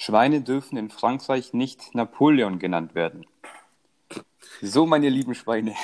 [0.00, 3.26] Schweine dürfen in Frankreich nicht Napoleon genannt werden.
[4.62, 5.74] So, meine lieben Schweine.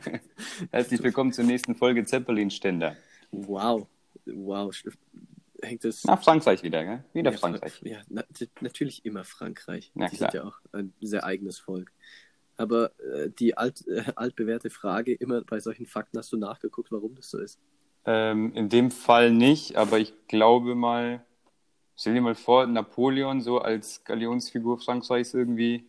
[0.70, 2.98] Herzlich willkommen zur nächsten Folge Zeppelin-Ständer.
[3.30, 3.86] Wow.
[4.26, 4.76] Wow.
[5.62, 6.04] Hängt das.
[6.04, 7.04] Nach Frankreich wieder, gell?
[7.14, 7.80] Wieder ja, Frankreich.
[7.82, 8.24] Ja, na,
[8.60, 9.90] natürlich immer Frankreich.
[9.94, 10.32] Na die klar.
[10.32, 11.90] sind ja auch ein sehr eigenes Volk.
[12.58, 17.14] Aber äh, die alt, äh, altbewährte Frage, immer bei solchen Fakten hast du nachgeguckt, warum
[17.14, 17.58] das so ist.
[18.04, 21.24] Ähm, in dem Fall nicht, aber ich glaube mal,
[21.96, 25.84] stell dir mal vor, Napoleon so als Galionsfigur Frankreichs irgendwie,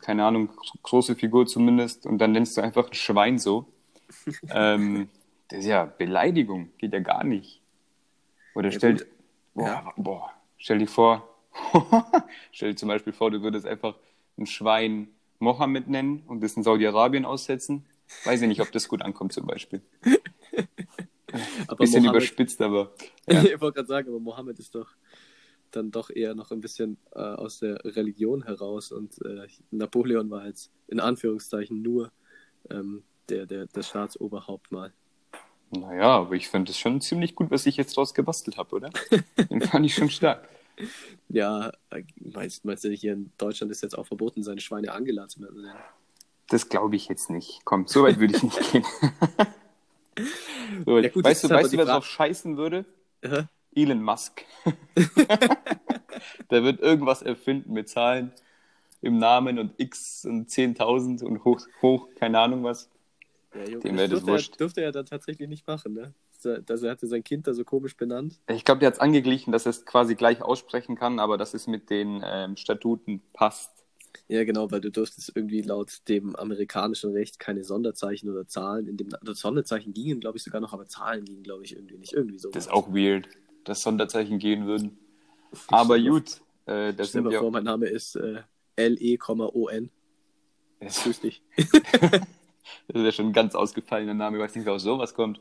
[0.00, 0.50] keine Ahnung,
[0.82, 3.66] große Figur zumindest, und dann nennst du einfach ein Schwein so.
[4.50, 5.08] ähm,
[5.48, 7.60] das ist ja Beleidigung, geht ja gar nicht.
[8.54, 9.06] Oder Ja, stell,
[9.54, 9.92] boah, Ja.
[9.96, 11.28] boah, stell dir vor,
[12.52, 13.96] stell dir zum Beispiel vor, du würdest einfach
[14.38, 15.08] ein Schwein
[15.38, 17.84] Mohammed nennen und das in Saudi-Arabien aussetzen.
[18.24, 19.82] Weiß ich nicht, ob das gut ankommt zum Beispiel.
[21.66, 22.92] Aber Bisschen Mohammed, überspitzt, aber
[23.28, 23.42] ja.
[23.42, 24.88] ich wollte gerade sagen, aber Mohammed ist doch
[25.76, 30.46] dann doch eher noch ein bisschen äh, aus der Religion heraus und äh, Napoleon war
[30.46, 32.12] jetzt in Anführungszeichen nur
[32.70, 34.92] ähm, der, der, das Staatsoberhaupt mal.
[35.70, 38.90] Naja, aber ich finde es schon ziemlich gut, was ich jetzt draus gebastelt habe, oder?
[39.50, 40.48] Den fand ich schon stark.
[41.30, 45.26] Ja, äh, meinst, meinst du, hier in Deutschland ist jetzt auch verboten, seine Schweine Angela
[45.26, 45.72] zu nennen?
[46.48, 47.62] Das glaube ich jetzt nicht.
[47.64, 48.84] Komm, so weit würde ich nicht gehen.
[50.84, 52.84] so, Ja, gut, weißt du, aber weißt du, wer drauf scheißen würde?
[53.22, 53.44] Hä?
[53.76, 54.44] Elon Musk.
[56.50, 58.32] Der wird irgendwas erfinden mit Zahlen
[59.02, 62.88] im Namen und X und 10.000 und hoch, hoch, keine Ahnung was.
[63.54, 64.60] Ja, Junge, Dem wär das er, wurscht.
[64.60, 66.12] durfte er dann tatsächlich nicht machen, ne?
[66.68, 68.38] Also er hatte sein Kind da so komisch benannt.
[68.48, 71.54] Ich glaube, der hat es angeglichen, dass er es quasi gleich aussprechen kann, aber dass
[71.54, 73.72] es mit den ähm, Statuten passt.
[74.28, 78.96] Ja, genau, weil du durftest irgendwie laut dem amerikanischen Recht keine Sonderzeichen oder Zahlen in
[78.96, 79.08] dem.
[79.22, 82.12] Sonderzeichen gingen, glaube ich, sogar noch, aber Zahlen gingen, glaube ich, irgendwie nicht.
[82.12, 82.50] Irgendwie so.
[82.50, 83.28] Das ist auch weird,
[83.66, 84.98] dass Sonderzeichen gehen würden.
[85.68, 88.42] Aber gut, äh, das sind ja vor, mein Name ist äh,
[88.76, 89.90] L-E-O-N.
[90.80, 91.42] Das Grüß dich.
[91.56, 92.24] ist
[92.94, 94.38] ja schon ein ganz ausgefallener Name.
[94.38, 95.40] Ich weiß nicht, wer auf sowas kommt.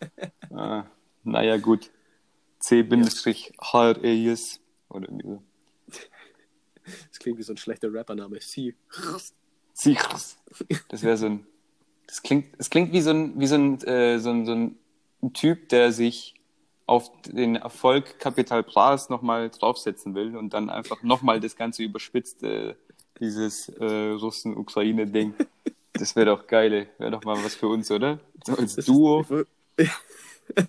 [0.50, 0.84] ah,
[1.24, 1.90] naja, gut.
[2.60, 2.90] C-H-R-E-S
[4.88, 5.42] oder irgendwie so.
[7.08, 8.38] Das klingt wie so ein schlechter Rappername.
[8.40, 8.74] Sie.
[9.72, 10.38] Sichers.
[10.88, 11.46] Das wäre so ein.
[12.06, 14.78] Das klingt, es klingt wie so ein, wie so ein, äh, so ein, so ein
[15.32, 16.35] Typ, der sich
[16.86, 22.42] auf den Erfolg Capital Bras nochmal draufsetzen will und dann einfach nochmal das Ganze überspitzt,
[22.44, 22.74] äh,
[23.20, 25.34] dieses äh, Russen-Ukraine-Ding.
[25.98, 28.20] Das wäre doch geil, wäre doch mal was für uns, oder?
[28.44, 29.24] So als Duo.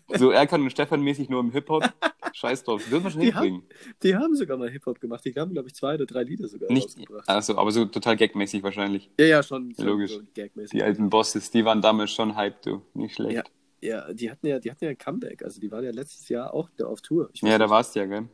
[0.08, 1.84] So Erkan und Stefan mäßig nur im Hip-Hop.
[2.34, 2.90] Scheiß drauf.
[2.90, 3.64] Würden wir schon Die hinkriegen.
[4.04, 5.26] die haben sogar mal Hip-Hop gemacht.
[5.26, 7.28] Die haben, glaube ich, zwei oder drei Lieder sogar Nicht, rausgebracht.
[7.28, 9.10] also, aber so total gagmäßig wahrscheinlich.
[9.20, 9.74] Ja, ja, schon.
[9.76, 10.14] schon Logisch.
[10.14, 10.72] So gagmäßig.
[10.72, 12.82] Die alten Bosses, die waren damals schon hype, du.
[12.94, 13.36] Nicht schlecht.
[13.36, 13.44] Ja,
[13.82, 15.44] ja, die hatten ja, die hatten ja ein Comeback.
[15.44, 17.30] Also die waren ja letztes Jahr auch da auf Tour.
[17.34, 18.28] Ich Ja, da warst du ja, gell?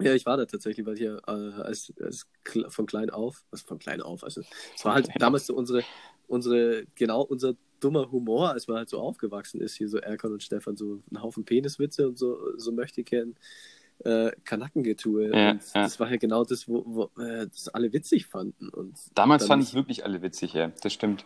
[0.00, 2.26] Ja, ich war da tatsächlich, weil hier äh, als, als
[2.68, 4.40] von klein auf, also von klein auf, also
[4.74, 5.82] es war halt damals so unsere,
[6.26, 10.42] unsere, genau unser dummer Humor, als man halt so aufgewachsen ist, hier so Erkan und
[10.42, 13.36] Stefan, so ein Haufen Peniswitze und so, so möchte ich kennen.
[14.00, 15.30] Äh, Kanackengetue.
[15.30, 15.58] Ja, ja.
[15.74, 18.68] das war ja genau das, wo, wo äh, das alle witzig fanden.
[18.70, 20.72] Und Damals fanden nicht- es wirklich alle witzig, ja.
[20.82, 21.24] Das stimmt.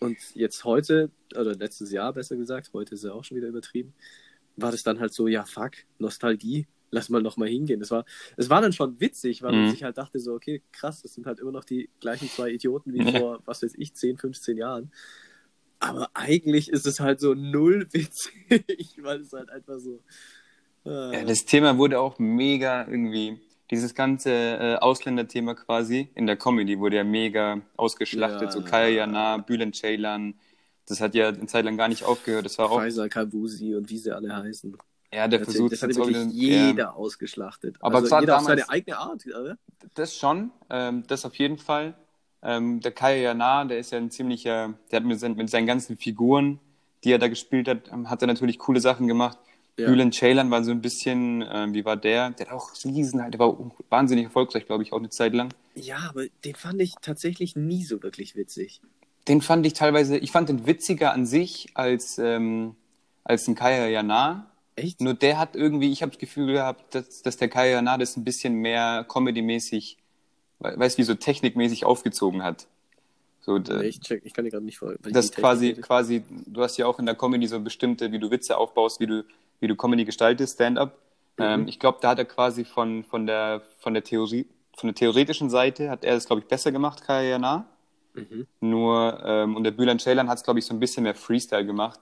[0.00, 3.94] Und jetzt heute, oder letztes Jahr besser gesagt, heute ist ja auch schon wieder übertrieben,
[4.56, 7.80] war das dann halt so, ja fuck, Nostalgie, lass mal nochmal hingehen.
[7.82, 8.04] Es war,
[8.36, 9.62] es war dann schon witzig, weil Mhm.
[9.62, 12.50] man sich halt dachte so, okay, krass, das sind halt immer noch die gleichen zwei
[12.50, 13.10] Idioten wie Ja.
[13.10, 14.90] vor, was weiß ich, 10, 15 Jahren.
[15.80, 20.02] Aber eigentlich ist es halt so null witzig, weil es halt einfach so...
[20.84, 23.40] Ja, Äh, das Thema wurde auch mega irgendwie.
[23.70, 28.42] Dieses ganze äh, Ausländerthema quasi in der Comedy wurde ja mega ausgeschlachtet.
[28.48, 28.50] Ja.
[28.50, 30.34] So Kaya Jana, Bülent Ceylan.
[30.86, 32.46] Das hat ja eine Zeit lang gar nicht aufgehört.
[32.46, 32.78] Das war auch.
[32.78, 34.74] Faisal Kabusi und wie sie alle heißen.
[35.12, 36.66] Ja, der Das, versucht das hat auch wirklich wieder.
[36.66, 37.76] jeder Ja, ausgeschlachtet.
[37.80, 39.58] Aber also jeder auf damals- seine eigene Art, oder?
[39.94, 40.50] das schon.
[40.70, 41.94] Ähm, das auf jeden Fall.
[42.42, 44.74] Ähm, der Kaya Jana, der ist ja ein ziemlicher.
[44.90, 46.58] Der hat mit, seinen- mit seinen ganzen Figuren,
[47.04, 49.38] die er da gespielt hat, ähm, hat er natürlich coole Sachen gemacht.
[49.78, 50.10] Ja.
[50.10, 52.30] Ceylan war so ein bisschen, ähm, wie war der?
[52.30, 53.56] Der hat auch riesen, der war
[53.88, 55.50] wahnsinnig erfolgreich, glaube ich, auch eine Zeit lang.
[55.74, 58.80] Ja, aber den fand ich tatsächlich nie so wirklich witzig.
[59.28, 62.74] Den fand ich teilweise, ich fand den witziger an sich als, ähm,
[63.24, 64.50] als ein Kaya Jana.
[64.74, 65.00] Echt?
[65.00, 68.16] Nur der hat irgendwie, ich habe das Gefühl gehabt, dass, dass der Kaya Jana das
[68.16, 69.96] ein bisschen mehr comedy-mäßig,
[70.60, 72.66] we- weißt du, wie so technikmäßig aufgezogen hat.
[73.42, 74.94] So, Nee, ich, check, ich kann dir gerade nicht vor.
[75.02, 78.56] das quasi, quasi, du hast ja auch in der Comedy so bestimmte, wie du Witze
[78.58, 79.24] aufbaust, wie du,
[79.60, 80.98] wie du Comedy gestaltest, Stand-up.
[81.38, 81.44] Mhm.
[81.44, 84.46] Ähm, ich glaube, da hat er quasi von, von der, von der Theorie,
[84.76, 87.66] von der theoretischen Seite hat er das, glaube ich, besser gemacht, Kaya Jana.
[88.14, 88.46] Mhm.
[88.60, 91.66] Nur, ähm, und der Bülent Ceylan hat es, glaube ich, so ein bisschen mehr Freestyle
[91.66, 92.00] gemacht.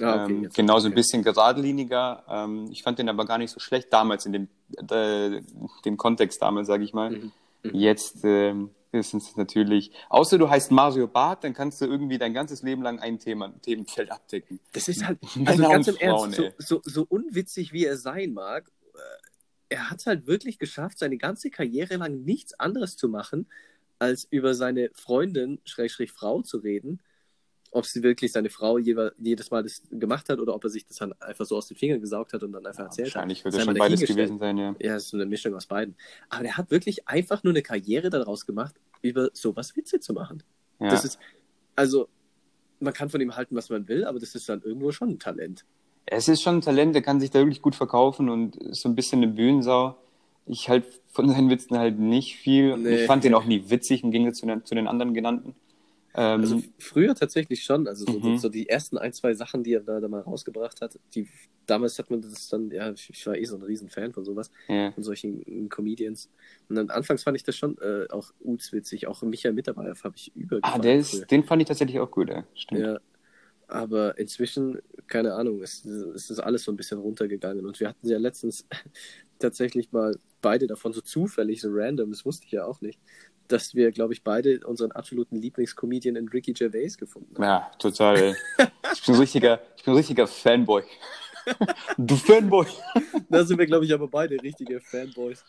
[0.00, 0.96] Ah, okay, ähm, genau, so ein okay.
[0.96, 2.24] bisschen geradliniger.
[2.28, 4.48] Ähm, ich fand den aber gar nicht so schlecht damals in dem,
[4.90, 5.40] äh,
[5.84, 7.10] den Kontext damals, sage ich mal.
[7.10, 7.32] Mhm.
[7.72, 12.32] Jetzt ähm, ist es natürlich, außer du heißt Mario Barth, dann kannst du irgendwie dein
[12.32, 14.60] ganzes Leben lang ein Thema, Themenfeld abdecken.
[14.72, 17.96] Das ist halt, Männer also ganz im Frauen, Ernst, so, so, so unwitzig wie er
[17.96, 18.98] sein mag, äh,
[19.74, 23.46] er hat es halt wirklich geschafft, seine ganze Karriere lang nichts anderes zu machen,
[23.98, 27.00] als über seine Freundin, Schrägstrich Frau zu reden.
[27.74, 30.86] Ob sie wirklich seine Frau jewe- jedes Mal das gemacht hat oder ob er sich
[30.86, 33.14] das dann einfach so aus den Fingern gesaugt hat und dann einfach erzählt hat.
[33.16, 34.76] Wahrscheinlich wird Sei es schon beides gewesen sein, ja.
[34.80, 35.96] Ja, es ist so eine Mischung aus beiden.
[36.28, 40.42] Aber er hat wirklich einfach nur eine Karriere daraus gemacht, über sowas Witze zu machen.
[40.80, 40.88] ja.
[40.88, 41.18] Das ist,
[41.76, 42.08] also,
[42.78, 45.18] man kann von ihm halten, was man will, aber das ist dann irgendwo schon ein
[45.18, 45.64] Talent.
[46.06, 48.88] Es ist schon ein Talent, der kann sich da wirklich gut verkaufen und ist so
[48.88, 49.96] ein bisschen eine Bühnensau.
[50.46, 52.76] Ich halt von seinen Witzen halt nicht viel.
[52.76, 53.00] Nee.
[53.00, 55.54] Ich fand den auch nie witzig im Gegensatz zu den, zu den anderen genannten.
[56.16, 57.88] Ähm, Also früher tatsächlich schon.
[57.88, 58.38] Also so, Mhm.
[58.38, 61.28] so die ersten ein, zwei Sachen, die er da, da mal rausgebracht hat, die
[61.66, 64.92] damals hat man das dann, ja, ich, war eh so ein Riesenfan von sowas, ja.
[64.92, 66.30] von solchen Comedians.
[66.68, 69.06] Und dann anfangs fand ich das schon äh, auch utzwitzig.
[69.08, 70.82] Auch Michael Mittermeier habe ich Ah, übergefallen.
[70.82, 71.20] der früher.
[71.22, 72.46] ist, den fand ich tatsächlich auch gut, ja.
[72.54, 72.80] Stimmt.
[72.80, 73.00] Ja.
[73.66, 77.64] Aber inzwischen, keine Ahnung, ist, ist das alles so ein bisschen runtergegangen.
[77.64, 78.66] Und wir hatten ja letztens
[79.38, 83.00] tatsächlich mal beide davon so zufällig, so random, das wusste ich ja auch nicht,
[83.48, 87.42] dass wir, glaube ich, beide unseren absoluten Lieblingscomedian in Ricky Gervais gefunden haben.
[87.44, 88.16] Ja, total.
[88.18, 88.34] Ey.
[88.94, 90.82] Ich bin ein richtiger, ich bin ein richtiger Fanboy.
[91.98, 92.66] Du Fanboy.
[93.28, 95.44] Da sind wir, glaube ich, aber beide richtige Fanboys.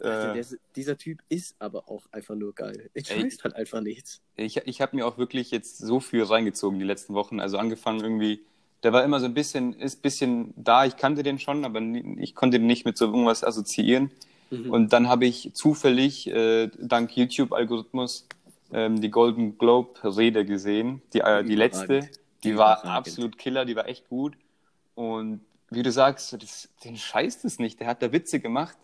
[0.00, 0.44] Äh, der,
[0.76, 2.90] dieser Typ ist aber auch einfach nur geil.
[2.94, 4.20] Ich weiß halt einfach nichts.
[4.36, 7.40] ich ich habe mir auch wirklich jetzt so viel reingezogen die letzten Wochen.
[7.40, 8.44] Also angefangen irgendwie,
[8.82, 10.84] der war immer so ein bisschen, ist ein bisschen da.
[10.86, 14.10] Ich kannte den schon, aber nie- ich konnte den nicht mit so irgendwas assoziieren.
[14.50, 14.70] Mhm.
[14.70, 18.26] Und dann habe ich zufällig äh, dank YouTube-Algorithmus
[18.72, 22.08] ähm, die Golden Globe-Rede gesehen, die, äh, die letzte.
[22.44, 24.34] Die war absolut killer, die war echt gut.
[24.94, 25.40] Und
[25.70, 27.80] wie du sagst, das, den scheißt es nicht.
[27.80, 28.76] Der hat da Witze gemacht.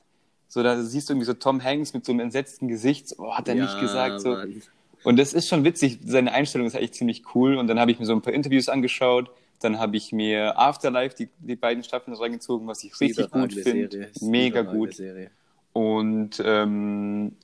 [0.49, 3.09] So, da siehst du irgendwie so Tom Hanks mit so einem entsetzten Gesicht.
[3.09, 4.21] So, oh, hat er nicht gesagt.
[4.21, 4.31] So.
[4.31, 4.63] Mann.
[5.03, 6.01] Und das ist schon witzig.
[6.05, 7.57] Seine Einstellung ist echt ziemlich cool.
[7.57, 9.31] Und dann habe ich mir so ein paar Interviews angeschaut.
[9.61, 14.11] Dann habe ich mir Afterlife, die, die beiden Staffeln reingezogen, was ich richtig gut finde.
[14.21, 15.31] Mega überragende gut.
[15.75, 17.37] Und ähm,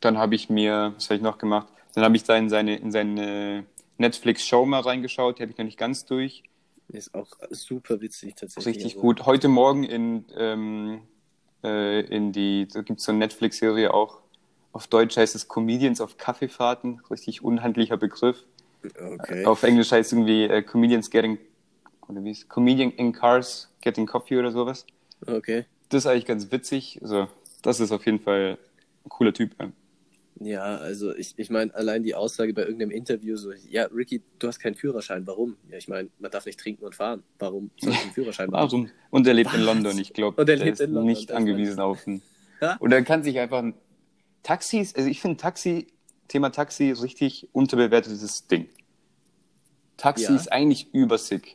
[0.00, 1.68] dann habe ich mir, was habe ich noch gemacht?
[1.94, 3.64] Dann habe ich da in seine, in seine
[3.96, 5.38] Netflix-Show mal reingeschaut.
[5.38, 6.42] Die habe ich noch nicht ganz durch.
[6.88, 8.74] Ist auch super witzig tatsächlich.
[8.74, 9.24] Richtig Also, gut.
[9.24, 11.00] Heute Morgen in, ähm,
[11.64, 14.18] äh, in die, da gibt es so eine Netflix-Serie auch.
[14.72, 17.00] Auf Deutsch heißt es Comedians auf Kaffeefahrten.
[17.10, 18.44] Richtig unhandlicher Begriff.
[18.84, 19.44] Okay.
[19.46, 21.38] Auf Englisch heißt es irgendwie äh, Comedians getting,
[22.08, 24.86] oder wie ist Comedian in Cars getting coffee oder sowas.
[25.26, 25.64] okay.
[25.88, 26.98] Das ist eigentlich ganz witzig.
[27.00, 27.28] Also,
[27.62, 28.58] das ist auf jeden Fall
[29.04, 29.54] ein cooler Typ.
[29.60, 29.72] Ja.
[30.38, 34.48] Ja, also ich, ich meine, allein die Aussage bei irgendeinem Interview so, ja, Ricky, du
[34.48, 35.56] hast keinen Führerschein, warum?
[35.70, 37.22] Ja, ich meine, man darf nicht trinken und fahren.
[37.38, 38.70] Warum soll ich einen Führerschein machen?
[38.70, 38.90] Warum?
[39.08, 39.66] Und er lebt in Was?
[39.66, 39.98] London.
[39.98, 42.20] Ich glaube, Und er lebt ist in London, nicht angewiesen auf einen.
[42.60, 42.76] Ja.
[42.76, 43.74] Und er kann sich einfach ein
[44.42, 45.86] Taxis, also ich finde Taxi,
[46.28, 48.68] Thema Taxi richtig unterbewertetes Ding.
[49.96, 50.36] Taxi Ja.
[50.36, 51.54] ist eigentlich übersick.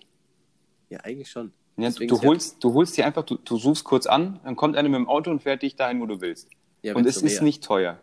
[0.89, 1.53] Ja, eigentlich schon.
[1.77, 4.89] Ja, du, holst, du holst dir einfach, du, du suchst kurz an, dann kommt einer
[4.89, 6.49] mit dem Auto und fährt dich dahin, wo du willst.
[6.81, 7.99] Ja, und es so ist nicht teuer.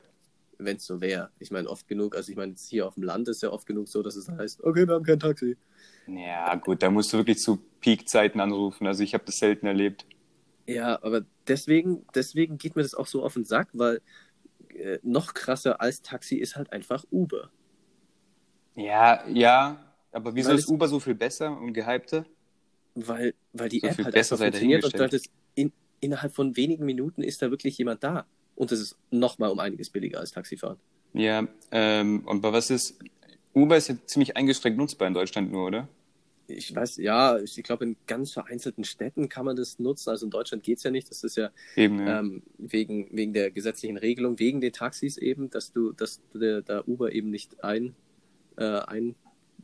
[0.58, 1.30] Wenn es so wäre.
[1.38, 3.66] Ich meine, oft genug, also ich meine, jetzt hier auf dem Land ist ja oft
[3.66, 5.56] genug so, dass es heißt, okay, wir haben kein Taxi.
[6.06, 8.86] Ja, gut, da musst du wirklich zu Peak-Zeiten anrufen.
[8.86, 10.06] Also ich habe das selten erlebt.
[10.66, 14.00] Ja, aber deswegen, deswegen geht mir das auch so auf den Sack, weil
[14.74, 17.50] äh, noch krasser als Taxi ist halt einfach Uber.
[18.74, 22.24] Ja, ja, aber wieso Weil ist Uber so viel besser und gehypter?
[23.06, 25.22] Weil, weil die So App halt besser einfach funktioniert und das
[25.54, 28.26] in, innerhalb von wenigen Minuten ist da wirklich jemand da.
[28.54, 30.78] Und es ist nochmal um einiges billiger als Taxifahren.
[31.12, 32.98] Ja, ähm, und bei was ist,
[33.54, 35.88] Uber ist ja ziemlich eingeschränkt nutzbar in Deutschland nur, oder?
[36.48, 40.08] Ich weiß, ja, ich glaube, in ganz vereinzelten Städten kann man das nutzen.
[40.08, 41.10] Also in Deutschland geht's ja nicht.
[41.10, 42.20] Das ist ja Eben, ja.
[42.20, 46.88] ähm, wegen, wegen der gesetzlichen Regelung, wegen den Taxis eben, dass du, dass der, der
[46.88, 47.94] Uber eben nicht ein,
[48.56, 48.64] äh,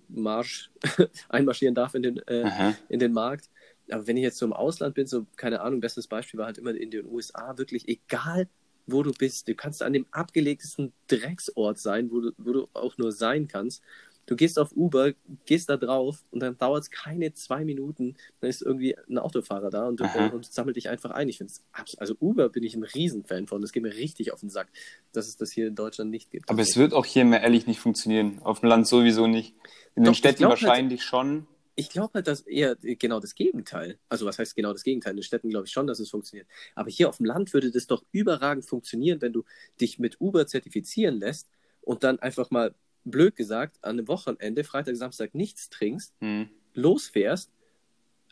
[0.09, 0.71] einmarsch,
[1.29, 3.51] einmarschieren darf in den, äh, in den Markt.
[3.91, 6.59] Aber wenn ich jetzt so im Ausland bin, so, keine Ahnung, bestes Beispiel war halt
[6.59, 8.49] immer in den USA, wirklich egal,
[8.87, 12.97] wo du bist, du kannst an dem abgelegtesten Drecksort sein, wo du, wo du auch
[12.99, 13.83] nur sein kannst.
[14.27, 15.13] Du gehst auf Uber,
[15.45, 19.71] gehst da drauf und dann dauert es keine zwei Minuten, dann ist irgendwie ein Autofahrer
[19.71, 20.29] da und, Aha.
[20.29, 21.29] und, sammelt dich einfach ein.
[21.29, 23.61] Ich finde es also Uber bin ich ein Riesenfan von.
[23.61, 24.69] Das geht mir richtig auf den Sack,
[25.13, 26.49] dass es das hier in Deutschland nicht gibt.
[26.49, 28.39] Aber es wird auch hier mehr ehrlich nicht funktionieren.
[28.43, 29.55] Auf dem Land sowieso nicht.
[29.95, 31.47] In Doch, den Städten halt- wahrscheinlich schon.
[31.77, 33.99] Ich glaube halt, dass eher genau das Gegenteil.
[34.09, 35.11] Also was heißt genau das Gegenteil?
[35.11, 36.47] In den Städten glaube ich schon, dass es funktioniert.
[36.77, 39.45] Aber hier auf dem Land würde das doch überragend funktionieren, wenn du
[39.81, 41.49] dich mit Uber zertifizieren lässt
[41.83, 42.75] und dann einfach mal
[43.05, 46.49] blöd gesagt an einem Wochenende, Freitag, Samstag nichts trinkst, Hm.
[46.75, 47.51] losfährst,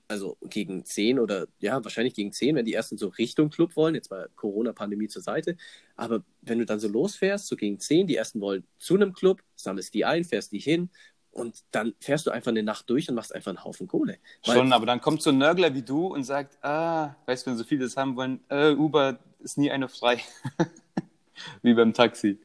[0.09, 3.95] also gegen 10 oder ja, wahrscheinlich gegen 10, wenn die ersten so Richtung Club wollen,
[3.95, 5.57] jetzt mal Corona-Pandemie zur Seite,
[5.97, 9.43] aber wenn du dann so losfährst, so gegen 10, die ersten wollen zu einem Club,
[9.55, 10.91] sammelst die ein, fährst die hin
[11.31, 14.19] und dann fährst du einfach eine Nacht durch und machst einfach einen Haufen Kohle.
[14.45, 17.51] Weil, Schon, aber dann kommt so ein Nörgler wie du und sagt, ah, weißt du,
[17.51, 20.21] wenn so viele das haben wollen, äh, Uber ist nie eine frei.
[21.63, 22.39] wie beim Taxi.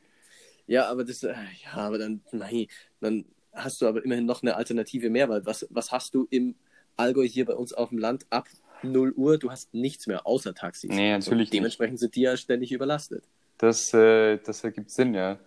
[0.68, 1.34] Ja, aber das, äh,
[1.64, 2.68] ja, aber dann, nein,
[3.00, 6.56] dann hast du aber immerhin noch eine Alternative mehr, weil was, was hast du im
[6.98, 8.48] Allgäu hier bei uns auf dem Land ab
[8.84, 9.38] 0 Uhr?
[9.38, 10.90] Du hast nichts mehr außer Taxis.
[10.90, 11.48] Nee, natürlich.
[11.48, 13.24] Und dementsprechend sind die ja ständig überlastet.
[13.58, 15.40] Das, äh, das ergibt Sinn, ja.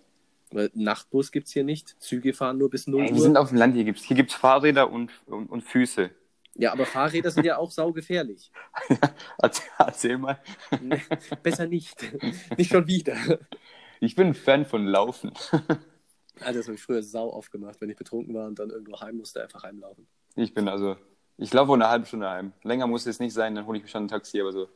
[0.53, 3.15] Weil Nachtbus gibt es hier nicht, Züge fahren nur bis 0 Ey, Uhr.
[3.15, 6.11] Wir sind auf dem Land, hier gibt es hier gibt's Fahrräder und, und, und Füße.
[6.57, 8.51] Ja, aber Fahrräder sind ja auch saugefährlich.
[9.39, 10.41] erzähl, erzähl mal.
[11.43, 11.97] Besser nicht.
[12.59, 13.17] Nicht schon wieder.
[14.01, 15.33] Ich bin ein Fan von Laufen.
[16.41, 18.99] Alter, das habe ich früher sau oft gemacht, wenn ich betrunken war und dann irgendwo
[19.01, 20.07] heim musste, einfach heimlaufen.
[20.37, 20.97] Ich bin also,
[21.37, 22.53] ich laufe eine halbe Stunde heim.
[22.63, 24.69] Länger muss es nicht sein, dann hole ich mich schon ein Taxi, aber so eine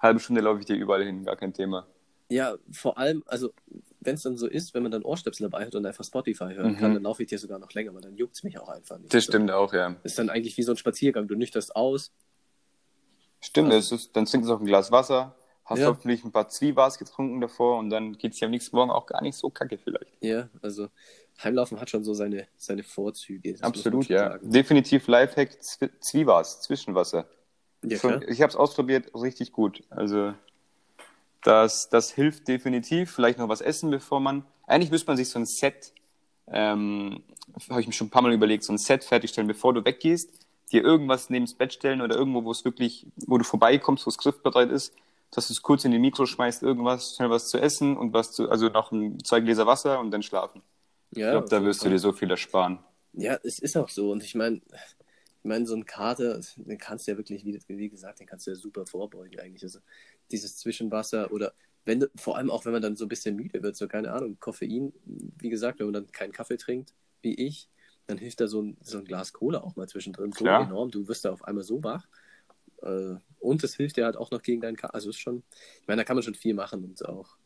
[0.00, 1.86] halbe Stunde laufe ich dir überall hin, gar kein Thema.
[2.30, 3.52] Ja, vor allem, also
[4.00, 6.72] wenn es dann so ist, wenn man dann Ohrstöpsel dabei hat und einfach Spotify hören
[6.72, 6.76] mhm.
[6.78, 8.98] kann, dann laufe ich dir sogar noch länger, weil dann juckt es mich auch einfach
[8.98, 9.12] nicht.
[9.12, 9.32] Das so.
[9.32, 9.96] stimmt auch, ja.
[10.04, 11.28] Ist dann eigentlich wie so ein Spaziergang.
[11.28, 12.12] Du nüchterst aus.
[13.40, 15.34] Stimmt, also, ist, dann trinkst du auch ein Glas Wasser,
[15.70, 15.86] hast ja.
[15.86, 19.06] hoffentlich ein paar Zwiebas getrunken davor und dann geht es dir am nächsten Morgen auch
[19.06, 20.12] gar nicht so kacke vielleicht.
[20.20, 20.88] Ja, also
[21.42, 23.56] Heimlaufen hat schon so seine, seine Vorzüge.
[23.60, 24.32] Absolut, ja.
[24.32, 24.50] Sagen.
[24.50, 27.26] Definitiv Lifehack Zwiebas, Zwischenwasser.
[27.82, 29.82] Ja, schon, ich habe es ausprobiert, richtig gut.
[29.88, 30.34] Also
[31.42, 33.10] das, das hilft definitiv.
[33.12, 34.44] Vielleicht noch was essen, bevor man.
[34.66, 35.92] Eigentlich müsste man sich so ein Set,
[36.48, 37.22] ähm,
[37.70, 40.30] habe ich mir schon ein paar Mal überlegt, so ein Set fertigstellen, bevor du weggehst,
[40.70, 44.10] dir irgendwas neben das Bett stellen oder irgendwo, wo es wirklich, wo du vorbeikommst, wo
[44.10, 44.94] es griffbereit ist,
[45.30, 48.32] dass du es kurz in die Mikro schmeißt, irgendwas, schnell was zu essen und was
[48.32, 50.62] zu, also noch ein, zwei Gläser Wasser und dann schlafen.
[51.12, 52.78] Ja, ich glaube, da wirst du dir so viel ersparen.
[53.12, 54.12] Ja, es ist auch so.
[54.12, 57.88] Und ich meine, ich meine, so ein Kater, den kannst du ja wirklich, wie, wie,
[57.88, 59.62] gesagt, den kannst du ja super vorbeugen eigentlich.
[59.62, 59.80] Also
[60.30, 61.52] dieses Zwischenwasser oder
[61.84, 64.12] wenn du, vor allem auch wenn man dann so ein bisschen müde wird, so keine
[64.12, 67.68] Ahnung, Koffein, wie gesagt, wenn man dann keinen Kaffee trinkt, wie ich,
[68.06, 70.66] dann hilft da so ein, so ein Glas Cola auch mal zwischendrin so Klar.
[70.66, 70.90] enorm.
[70.90, 72.06] Du wirst da auf einmal so wach.
[72.82, 74.94] Äh, und es hilft dir halt auch noch gegen deinen Kater.
[74.94, 75.42] Also ist schon,
[75.80, 77.36] ich meine, da kann man schon viel machen und auch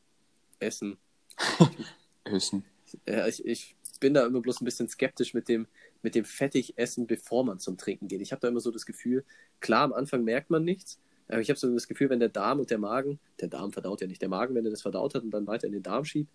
[0.58, 0.96] essen.
[2.24, 2.64] essen.
[3.06, 5.66] Ja, ich, ich bin da immer bloß ein bisschen skeptisch mit dem,
[6.02, 8.20] mit dem Fettigessen, bevor man zum Trinken geht.
[8.20, 9.24] Ich habe da immer so das Gefühl,
[9.60, 12.60] klar, am Anfang merkt man nichts, aber ich habe so das Gefühl, wenn der Darm
[12.60, 15.22] und der Magen, der Darm verdaut ja nicht, der Magen, wenn er das verdaut hat
[15.22, 16.30] und dann weiter in den Darm schiebt,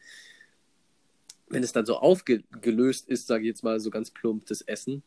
[1.48, 5.04] wenn es dann so aufgelöst ist, sage ich jetzt mal so ganz plump, das Essen,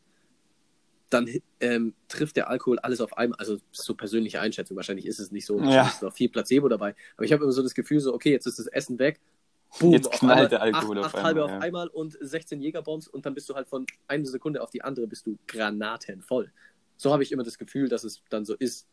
[1.12, 1.28] dann
[1.60, 5.46] ähm, trifft der Alkohol alles auf einmal, also so persönliche Einschätzung, wahrscheinlich ist es nicht
[5.46, 5.88] so, ja.
[5.88, 8.46] ist noch viel Placebo dabei, aber ich habe immer so das Gefühl, so, okay, jetzt
[8.46, 9.20] ist das Essen weg,
[9.78, 11.24] Boom, jetzt knallt der Alkohol acht, auf acht einmal.
[11.24, 11.56] Halbe ja.
[11.56, 14.82] auf einmal und 16 Jägerbombs und dann bist du halt von einer Sekunde auf die
[14.82, 16.52] andere bist du granatenvoll.
[16.96, 18.86] So habe ich immer das Gefühl, dass es dann so ist,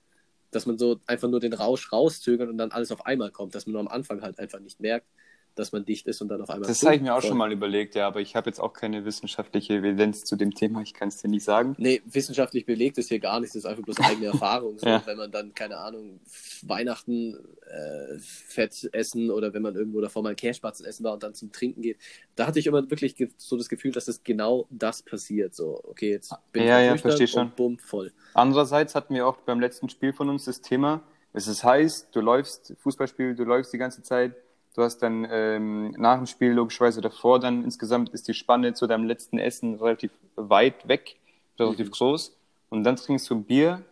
[0.51, 3.67] dass man so einfach nur den Rausch rauszögert und dann alles auf einmal kommt, dass
[3.67, 5.07] man nur am Anfang halt einfach nicht merkt,
[5.55, 6.67] dass man dicht ist und dann auf einmal.
[6.67, 9.05] Das habe ich mir auch schon mal überlegt, ja, aber ich habe jetzt auch keine
[9.05, 11.75] wissenschaftliche Evidenz zu dem Thema, ich kann es dir nicht sagen.
[11.77, 14.79] Nee, wissenschaftlich belegt ist hier gar nichts, das ist einfach bloß eigene Erfahrung.
[14.79, 15.01] So, ja.
[15.05, 16.19] Wenn man dann, keine Ahnung,
[16.61, 21.33] Weihnachten äh, Fett essen oder wenn man irgendwo davor mal Käsespatzen essen war und dann
[21.33, 21.97] zum Trinken geht,
[22.35, 25.55] da hatte ich immer wirklich so das Gefühl, dass es genau das passiert.
[25.55, 27.51] So, okay, jetzt bin ja, ich ja, verstehe schon.
[27.55, 28.11] bumm, voll.
[28.33, 31.03] Andererseits hatten wir auch beim letzten Spiel von uns das Thema,
[31.33, 34.33] es ist heiß, du läufst, Fußballspiel, du läufst die ganze Zeit,
[34.75, 38.87] Du hast dann ähm, nach dem Spiel logischerweise davor dann insgesamt ist die Spanne zu
[38.87, 41.17] deinem letzten Essen relativ weit weg,
[41.57, 41.91] relativ mhm.
[41.91, 42.37] groß.
[42.69, 43.83] Und dann trinkst du ein Bier,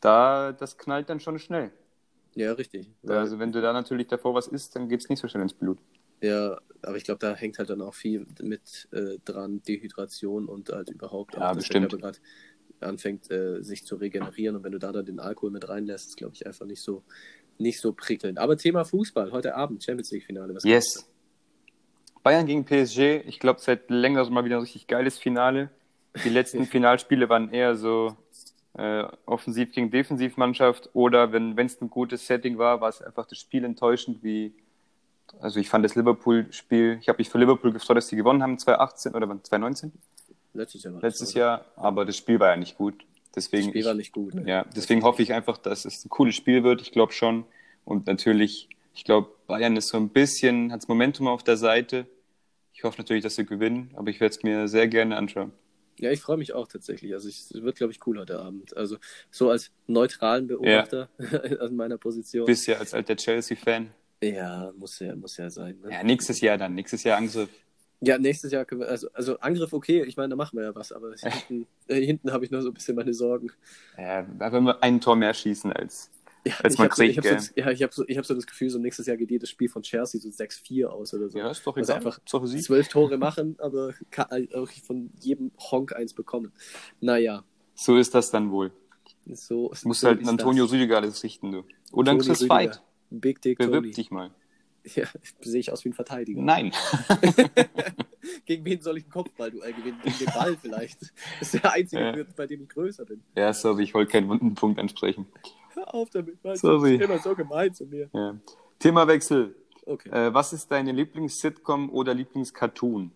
[0.00, 1.72] da das knallt dann schon schnell.
[2.34, 2.88] Ja, richtig.
[3.06, 5.52] Also wenn du da natürlich davor was isst, dann geht es nicht so schnell ins
[5.52, 5.78] Blut.
[6.22, 10.70] Ja, aber ich glaube, da hängt halt dann auch viel mit äh, dran, Dehydration und
[10.70, 11.92] halt überhaupt auch, ja, dass bestimmt.
[11.92, 12.18] der Körper
[12.80, 14.56] anfängt, äh, sich zu regenerieren.
[14.56, 17.02] Und wenn du da dann den Alkohol mit reinlässt, ist, glaube ich, einfach nicht so
[17.60, 18.38] nicht so prickelnd.
[18.38, 20.56] Aber Thema Fußball, heute Abend, Champions League-Finale.
[20.62, 21.08] Yes.
[22.22, 25.70] Bayern gegen PSG, ich glaube, seit längerem mal wieder ein richtig geiles Finale.
[26.24, 28.16] Die letzten Finalspiele waren eher so
[28.74, 33.38] äh, Offensiv- gegen Defensivmannschaft oder wenn es ein gutes Setting war, war es einfach das
[33.38, 34.52] Spiel enttäuschend, wie
[35.38, 38.58] also ich fand das Liverpool-Spiel, ich habe mich für Liverpool gefreut, dass sie gewonnen haben,
[38.58, 39.92] 2018 oder 2019?
[40.52, 40.94] Letztes Jahr.
[41.00, 43.04] Letztes Jahr, aber das Spiel war ja nicht gut.
[43.34, 44.34] Deswegen, das Spiel war nicht gut.
[44.34, 44.44] Ne?
[44.46, 46.82] Ja, deswegen hoffe ich einfach, dass es ein cooles Spiel wird.
[46.82, 47.44] Ich glaube schon.
[47.84, 52.06] Und natürlich, ich glaube, Bayern ist so ein bisschen, hat das Momentum auf der Seite.
[52.72, 55.52] Ich hoffe natürlich, dass sie gewinnen, aber ich werde es mir sehr gerne anschauen.
[55.98, 57.12] Ja, ich freue mich auch tatsächlich.
[57.12, 58.74] Also es wird, glaube ich, cool heute Abend.
[58.76, 58.96] Also
[59.30, 61.40] so als neutralen Beobachter ja.
[61.60, 62.46] an meiner Position.
[62.46, 63.90] Bist ja als alter Chelsea-Fan.
[64.22, 65.78] Ja, muss ja, muss ja sein.
[65.82, 65.92] Ne?
[65.92, 66.74] Ja, nächstes Jahr dann.
[66.74, 67.50] Nächstes Jahr Angriff.
[68.02, 70.74] Ja, nächstes Jahr können wir, also, also Angriff okay, ich meine, da machen wir ja
[70.74, 71.12] was, aber
[71.48, 73.50] hinten, äh, hinten habe ich noch so ein bisschen meine Sorgen.
[73.98, 76.10] Ja, wenn wir ein Tor mehr schießen als,
[76.46, 78.16] Ja, als ich man habe so, kriegt, ich hab so, ja, ich hab so, ich
[78.16, 81.12] hab so das Gefühl, so nächstes Jahr geht jedes Spiel von Chelsea so 6-4 aus
[81.12, 81.38] oder so.
[81.38, 81.96] Ja, ist doch Also egal.
[81.98, 82.62] einfach Hauptsache Sieg.
[82.64, 86.52] zwölf Tore machen, aber ka- auch von jedem Honk eins bekommen.
[87.00, 88.72] Naja, So ist das dann wohl.
[89.30, 89.72] so.
[89.84, 90.64] Musst so halt Antonio.
[90.64, 91.64] Rüdiger alles richten, du.
[91.92, 92.48] Oder Chris.
[92.48, 92.82] Veit.
[93.10, 93.90] Big Dick Bewirb Tony.
[93.90, 94.30] dich mal.
[94.94, 95.04] Ja,
[95.42, 96.40] sehe ich aus wie ein Verteidiger.
[96.40, 96.72] Nein.
[98.46, 100.00] Gegen wen soll ich ein Kopfballduell gewinnen?
[100.02, 101.02] Gegen den Ball vielleicht.
[101.38, 102.24] Das ist der einzige, Ja.
[102.36, 103.22] bei dem ich größer bin.
[103.36, 105.26] Ja, sorry, ich wollte keinen wunden Punkt ansprechen.
[105.74, 106.38] Hör auf damit.
[106.54, 106.92] Sorry.
[106.92, 108.08] Du bist immer so gemein zu mir.
[108.12, 108.38] Ja.
[108.78, 109.54] Themawechsel.
[109.84, 110.08] Okay.
[110.10, 113.12] Äh, was ist deine Lieblings-Sitcom oder Lieblings-Cartoon?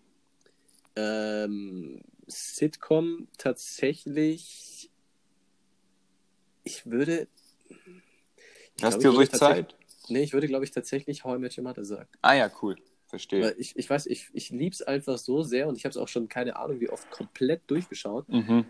[0.95, 4.89] Ähm, Sitcom tatsächlich.
[6.63, 7.27] Ich würde.
[8.77, 9.75] Ich Hast du ruhig Zeit?
[10.09, 12.09] Nee, ich würde, glaube ich, tatsächlich How I Met Your Mother sagen.
[12.21, 12.75] Ah ja, cool.
[13.07, 13.41] Verstehe.
[13.43, 15.97] Weil ich, ich weiß, ich, ich liebe es einfach so sehr und ich habe es
[15.97, 18.27] auch schon keine Ahnung, wie oft komplett durchgeschaut.
[18.29, 18.65] Mhm.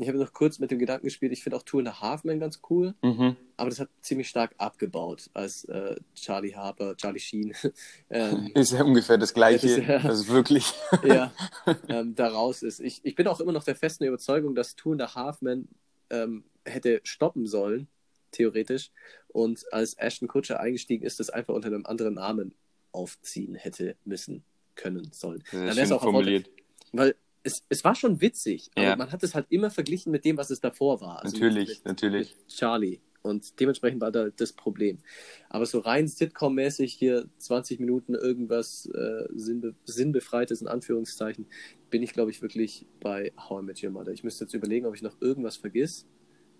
[0.00, 2.22] Ich habe noch kurz mit dem Gedanken gespielt, ich finde auch Two and a Half
[2.22, 3.34] Men ganz cool, Mhm.
[3.56, 7.52] aber das hat ziemlich stark abgebaut, als äh, Charlie Harper, Charlie Sheen,
[8.10, 9.66] ähm, Ist ja ungefähr das Gleiche.
[9.66, 10.72] Das ist ja- Das ist wirklich.
[11.04, 11.32] ja,
[11.88, 12.78] ähm, da raus ist.
[12.78, 15.66] Ich, ich bin auch immer noch der festen Überzeugung, dass Two and a Half Men
[16.10, 17.88] ähm, hätte stoppen sollen,
[18.32, 18.90] theoretisch,
[19.28, 22.54] und als Ashton Kutcher eingestiegen ist, das einfach unter einem anderen Namen
[22.92, 24.42] aufziehen hätte müssen,
[24.74, 25.42] können, sollen.
[25.50, 26.48] Sehr Dann schön wär's auch formuliert.
[26.92, 28.96] Weil es, es war schon witzig, aber Ja.
[28.96, 31.22] man hat es halt immer verglichen mit dem, was es davor war.
[31.22, 32.36] Also Natürlich, mit, natürlich.
[32.36, 33.00] Mit Charlie.
[33.22, 34.98] Und dementsprechend war da das Problem.
[35.50, 41.46] Aber so rein Sitcom-mäßig hier 20 Minuten irgendwas äh, sinnbe sinnbefreites in Anführungszeichen,
[41.90, 44.12] bin ich, glaube ich, wirklich bei How I Met Your Mother.
[44.12, 46.06] Ich müsste jetzt überlegen, ob ich noch irgendwas vergiss,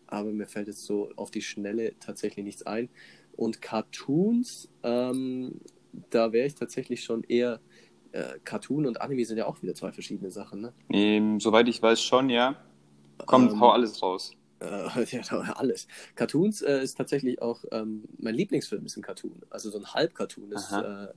[0.09, 2.89] aber mir fällt jetzt so auf die Schnelle tatsächlich nichts ein.
[3.37, 5.61] Und Cartoons, ähm,
[6.11, 7.61] da wäre ich tatsächlich schon eher.
[8.13, 10.73] Äh, Cartoon und Anime sind ja auch wieder zwei verschiedene Sachen, ne?
[10.91, 12.57] Ähm, soweit ich weiß schon, ja.
[13.27, 14.33] Kommt, Ähm, hau alles raus.
[14.61, 15.23] Äh, ja,
[15.55, 15.87] alles.
[16.15, 19.43] Cartoons äh, ist tatsächlich auch ähm, mein Lieblingsfilm ist ein Cartoon.
[19.51, 21.09] Also so ein Halbcartoon ist äh,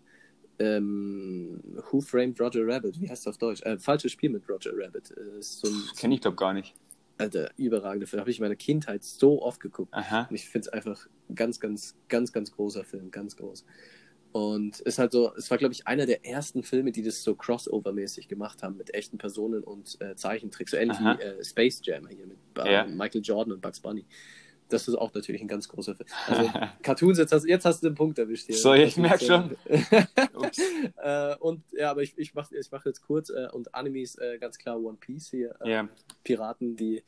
[0.59, 2.99] ähm, Who Framed Roger Rabbit?
[2.99, 3.61] Wie heißt das auf Deutsch?
[3.63, 5.11] Äh, Falsches Spiel mit Roger Rabbit.
[5.11, 6.75] Äh, so Kenne ich, glaube gar nicht.
[7.17, 8.19] Alter, überragender Film.
[8.19, 9.93] Habe ich in meiner Kindheit so oft geguckt.
[9.93, 10.27] Aha.
[10.29, 13.11] Und ich finde es einfach ganz, ganz, ganz, ganz großer Film.
[13.11, 13.65] Ganz groß.
[14.31, 17.33] Und ist halt so, es war, glaube ich, einer der ersten Filme, die das so
[17.33, 20.71] crossover-mäßig gemacht haben mit echten Personen und äh, Zeichentricks.
[20.71, 21.17] So ähnlich Aha.
[21.19, 22.85] wie äh, Space Jam hier mit äh, Ja.
[22.85, 24.05] Michael Jordan und Bugs Bunny.
[24.71, 26.09] Das ist auch natürlich ein ganz großer Film.
[26.27, 26.49] Also
[26.81, 28.55] Cartoons, jetzt hast, jetzt hast du den Punkt erwischt hier.
[28.55, 30.93] So, ich merk Cartoons, schon.
[31.03, 34.37] äh, und ja, aber ich, ich mache ich mach jetzt kurz äh, und Animes äh,
[34.39, 35.55] ganz klar One Piece hier.
[35.63, 35.89] Ja.
[36.23, 37.03] Piraten, die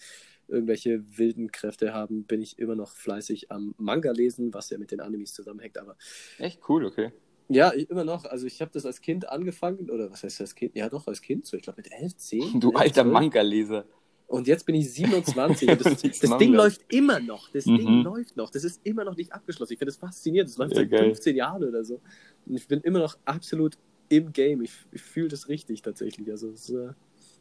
[0.47, 4.91] irgendwelche wilden Kräfte haben, bin ich immer noch fleißig am Manga lesen, was ja mit
[4.91, 5.77] den Animes zusammenhängt.
[5.77, 5.95] Aber
[6.37, 7.11] Echt cool, okay.
[7.49, 8.25] ja, immer noch.
[8.25, 10.75] Also ich habe das als Kind angefangen, oder was heißt das Kind?
[10.75, 12.59] Ja, doch, als Kind, so ich glaube mit 11, 10.
[12.59, 13.13] Du 11, alter 12.
[13.13, 13.85] Manga-Leser.
[14.27, 16.37] Und jetzt bin ich 27 und das, das.
[16.37, 17.49] Ding läuft immer noch.
[17.51, 17.77] Das Mhm.
[17.77, 18.49] Ding läuft noch.
[18.49, 19.73] Das ist immer noch nicht abgeschlossen.
[19.73, 20.49] Ich finde das faszinierend.
[20.49, 21.03] Das läuft Ja, seit geil.
[21.05, 22.01] 15 Jahren oder so.
[22.45, 23.77] Und ich bin immer noch absolut
[24.09, 24.61] im Game.
[24.61, 26.29] Ich, ich fühle das richtig tatsächlich.
[26.31, 26.89] Also das äh,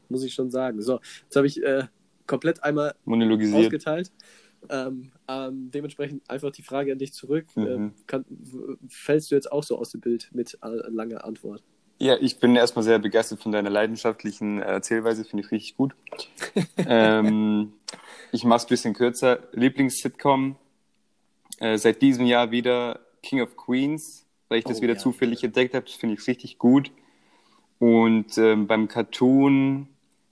[0.09, 0.81] muss ich schon sagen.
[0.83, 1.85] So, jetzt habe ich äh,
[2.27, 3.65] komplett einmal Monologisiert.
[3.67, 4.13] aufgeteilt.
[4.69, 7.47] Ähm, ähm, dementsprechend einfach die Frage an dich zurück.
[7.57, 7.67] Mhm.
[7.67, 8.25] Ähm, kann,
[8.89, 11.65] fällst du jetzt auch so aus dem Bild mit äh, langer Antwort?
[12.03, 15.95] Ja, ich bin erstmal sehr begeistert von deiner leidenschaftlichen äh, Erzählweise, finde ich richtig gut.
[16.77, 17.75] ähm,
[18.33, 19.39] ich mache es ein bisschen kürzer.
[19.53, 20.57] Lieblings-Sitcom,
[21.61, 24.99] äh, seit diesem Jahr wieder King of Queens, weil ich das Oh, wieder ja.
[24.99, 26.91] zufällig entdeckt habe, das finde ich richtig gut.
[27.79, 29.87] Und ähm, beim Cartoon,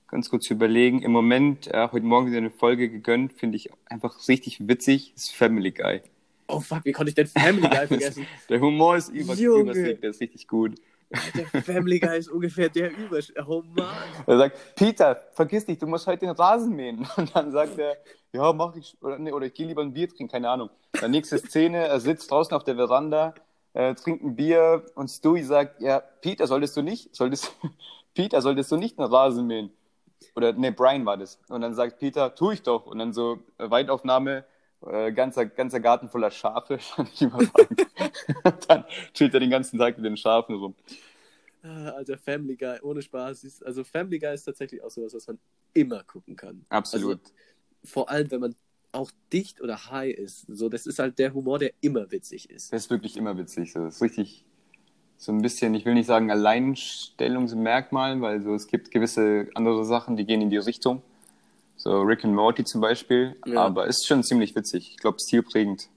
[0.08, 4.26] ganz kurz überlegen, im Moment, äh, heute Morgen wieder eine Folge gegönnt, finde ich einfach
[4.26, 6.00] richtig witzig, ist Family Guy.
[6.48, 8.26] Oh fuck, wie konnte ich denn Family Guy vergessen?
[8.48, 10.74] Der Humor ist über, übersiegt, der ist richtig gut.
[11.52, 13.32] Der Family Guy ist ungefähr der Übersch...
[13.46, 13.88] Oh Mann.
[14.26, 17.06] Er sagt, Peter, vergiss dich, du musst heute den Rasen mähen.
[17.16, 17.96] Und dann sagt er,
[18.32, 20.70] ja, mach ich, oder, nee, oder ich gehe lieber ein Bier trinken, keine Ahnung.
[20.92, 23.34] Dann nächste Szene, er sitzt draußen auf der Veranda,
[23.72, 27.52] äh, trinkt ein Bier und Stewie sagt, ja, Peter, solltest du nicht, solltest,
[28.14, 29.72] Peter, solltest du nicht den Rasen mähen?
[30.36, 31.40] Oder, nee, Brian war das.
[31.48, 32.86] Und dann sagt Peter, tu ich doch.
[32.86, 34.44] Und dann so, äh, Weitaufnahme,
[34.86, 37.50] äh, ganzer, ganzer Garten voller Schafe, fand ich und
[38.68, 40.74] dann chillt er den ganzen Tag mit den Schafen rum.
[41.62, 43.62] Ah, Alter, Family Guy, ohne Spaß.
[43.64, 45.38] Also Family Guy ist tatsächlich auch sowas, was man
[45.74, 46.64] immer gucken kann.
[46.70, 47.20] Absolut.
[47.20, 47.32] Also,
[47.84, 48.54] vor allem, wenn man
[48.92, 50.46] auch dicht oder high ist.
[50.48, 52.72] So, das ist halt der Humor, der immer witzig ist.
[52.72, 53.72] Das ist wirklich immer witzig.
[53.72, 53.84] So.
[53.84, 54.44] Das ist richtig
[55.16, 60.16] so ein bisschen, ich will nicht sagen Alleinstellungsmerkmal, weil so es gibt gewisse andere Sachen,
[60.16, 61.02] die gehen in die Richtung.
[61.82, 63.36] So Rick and Morty zum Beispiel.
[63.46, 63.62] Ja.
[63.62, 64.90] Aber ist schon ziemlich witzig.
[64.90, 65.88] Ich glaube, stilprägend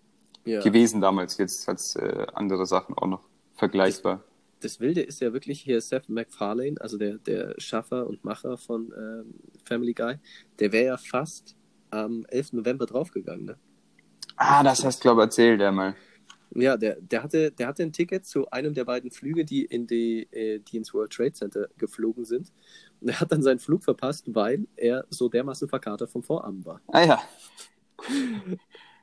[0.46, 0.62] Ja.
[0.62, 1.38] gewesen damals.
[1.38, 4.24] Jetzt als äh, andere Sachen auch noch vergleichbar.
[4.62, 8.94] das Wilde ist ja wirklich hier Seth MacFarlane, also der, der Schaffer und Macher von
[8.98, 9.34] ähm,
[9.66, 10.16] Family Guy,
[10.60, 11.58] der wäre ja fast
[11.92, 12.54] am 11.
[12.54, 13.58] November draufgegangen, ne?
[14.38, 15.96] Ah, das hast du, glaube ich, erzählt einmal.
[16.56, 19.86] Ja, der, der, hatte, der hatte ein Ticket zu einem der beiden Flüge, die, in
[19.86, 22.52] die, äh, die ins World Trade Center geflogen sind.
[23.06, 26.82] Er hat dann seinen Flug verpasst, weil er so dermaßen verkatert vom Vorabend war.
[26.88, 27.22] Ah ja.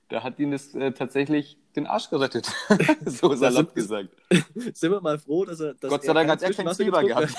[0.09, 2.51] Da hat ihn das äh, tatsächlich den Arsch gerettet.
[3.07, 4.11] so salopp gesagt.
[4.75, 5.75] Sind wir mal froh, dass er.
[5.75, 7.39] Dass Gott sei Dank hat er keinen Zwieber gehabt.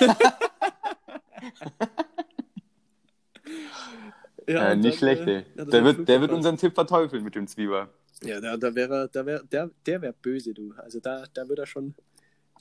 [4.48, 5.44] ja, äh, nicht dann, schlecht, äh, ey.
[5.56, 7.90] er Der wird, der wird unseren Tipp verteufeln mit dem Zwieber.
[8.22, 10.72] Ja, da, da wäre, da wär, der, der wäre böse, du.
[10.78, 11.94] Also da, da würde er schon.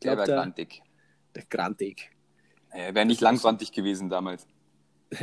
[0.04, 0.82] Der glaub, wäre der, grantig.
[1.36, 2.12] der Grantig.
[2.72, 4.46] Er wäre nicht langrandig gewesen damals.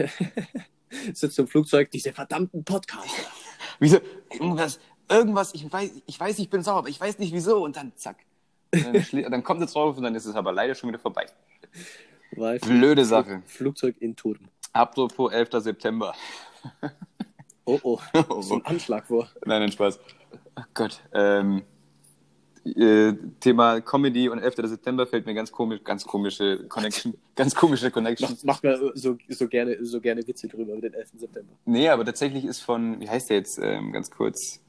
[1.13, 3.31] Sitzt im Flugzeug, diese verdammten Podcaster.
[3.79, 3.99] Wieso?
[4.33, 7.63] Irgendwas, irgendwas, ich weiß, ich weiß, ich bin sauer, aber ich weiß nicht wieso.
[7.63, 8.17] Und dann zack.
[8.75, 11.27] Und Dann, dann kommt es drauf und dann ist es aber leider schon wieder vorbei.
[12.33, 13.43] Weil Blöde Flug- Sache.
[13.47, 14.49] Flugzeug in Turm.
[14.73, 15.49] Apropos 11.
[15.63, 16.15] September.
[17.65, 19.29] Oh oh, Oh, so ein Anschlag vor.
[19.45, 19.99] Nein, nein, Spaß.
[20.57, 21.01] Oh Gott.
[21.13, 21.63] Ähm,
[22.65, 24.57] äh, Thema Comedy und 11.
[24.69, 27.15] September fällt mir ganz komisch, ganz komische Connection.
[27.37, 28.31] ganz komische Connection.
[28.31, 31.09] Macht, macht mir so, so, gerne, so gerne Witze drüber über den 11.
[31.17, 31.53] September.
[31.65, 34.61] Nee, aber tatsächlich ist von, wie heißt der jetzt, ähm, ganz kurz?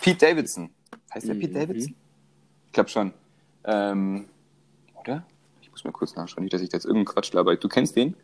[0.00, 0.70] Pete Davidson.
[1.14, 1.54] Heißt der Pete Mhm.
[1.54, 1.94] Davidson?
[2.66, 3.12] Ich glaube schon.
[3.64, 4.26] Ähm,
[5.00, 5.26] oder?
[5.60, 7.54] Ich muss mal kurz nachschauen, nicht, dass ich da jetzt irgendeinen Quatsch laber.
[7.56, 8.14] Du kennst den?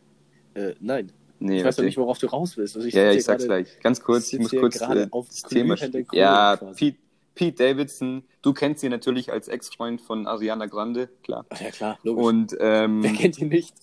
[0.53, 1.11] Äh, nein.
[1.41, 1.85] Nee, ich weiß noch warte.
[1.85, 2.75] nicht, worauf du raus willst.
[2.75, 3.79] Also ich Ja, ja, ich sag's gleich.
[3.81, 5.75] Ganz kurz, ich muss kurz äh, auf das Thema
[6.11, 6.57] Ja.
[6.57, 6.97] Pete,
[7.39, 11.45] Pete Davidson, du kennst ihn natürlich als Ex-Freund von Ariana Grande, klar.
[11.49, 12.25] Ach ja, klar, logisch.
[12.25, 13.73] Und ähm, Wer kennt ihn nicht?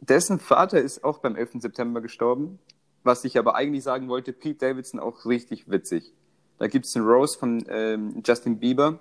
[0.00, 1.54] dessen Vater ist auch beim 11.
[1.54, 2.60] September gestorben.
[3.02, 6.12] Was ich aber eigentlich sagen wollte, Pete Davidson auch richtig witzig.
[6.58, 9.00] Da gibt's einen Rose von ähm, Justin Bieber.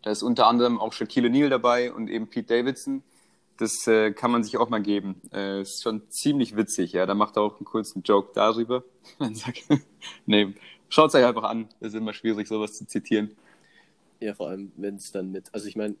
[0.00, 3.02] Da ist unter anderem auch Shaquille O'Neal dabei und eben Pete Davidson.
[3.58, 5.20] Das äh, kann man sich auch mal geben.
[5.34, 7.04] Äh, ist schon ziemlich witzig, ja.
[7.04, 8.84] Da macht er auch einen kurzen Joke darüber.
[9.18, 9.64] Man sagt,
[10.26, 10.54] nee,
[10.88, 11.68] schaut's euch einfach an.
[11.80, 13.36] Das ist immer schwierig, sowas zu zitieren.
[14.20, 15.48] Ja, vor allem, wenn es dann mit.
[15.52, 15.94] Also ich meine,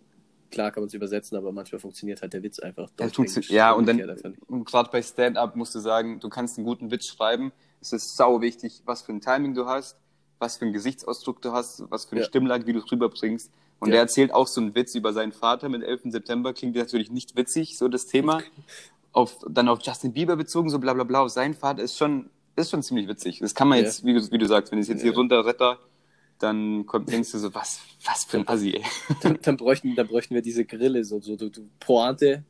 [0.50, 2.88] klar kann man es übersetzen, aber manchmal funktioniert halt der Witz einfach.
[2.98, 4.00] Ja, tut's- ja, und dann,
[4.48, 7.52] und gerade bei Stand-up musst du sagen, du kannst einen guten Witz schreiben.
[7.80, 9.96] Es ist sau wichtig, was für ein Timing du hast,
[10.38, 12.26] was für einen Gesichtsausdruck du hast, was für eine Ja.
[12.26, 13.50] Stimmlage, wie du es rüberbringst.
[13.80, 13.96] Und Ja.
[13.96, 16.10] er erzählt auch so einen Witz über seinen Vater mit 11.
[16.10, 16.54] September.
[16.54, 18.40] Klingt natürlich nicht witzig, so das Thema.
[19.12, 21.20] Auf, dann auf Justin Bieber bezogen, so bla bla bla.
[21.22, 23.38] Auf seinen Vater ist schon, ist schon ziemlich witzig.
[23.40, 23.84] Das kann man Ja.
[23.84, 25.10] jetzt, wie, du- wie du sagst, wenn ich es jetzt Ja.
[25.10, 25.78] hier runterretter,
[26.38, 28.82] dann kommt, denkst du so, was, was für ein Assi, ey.
[29.22, 32.44] Dann, dann, bräuchten, dann bräuchten wir diese Grille, so, so du, du Pointe,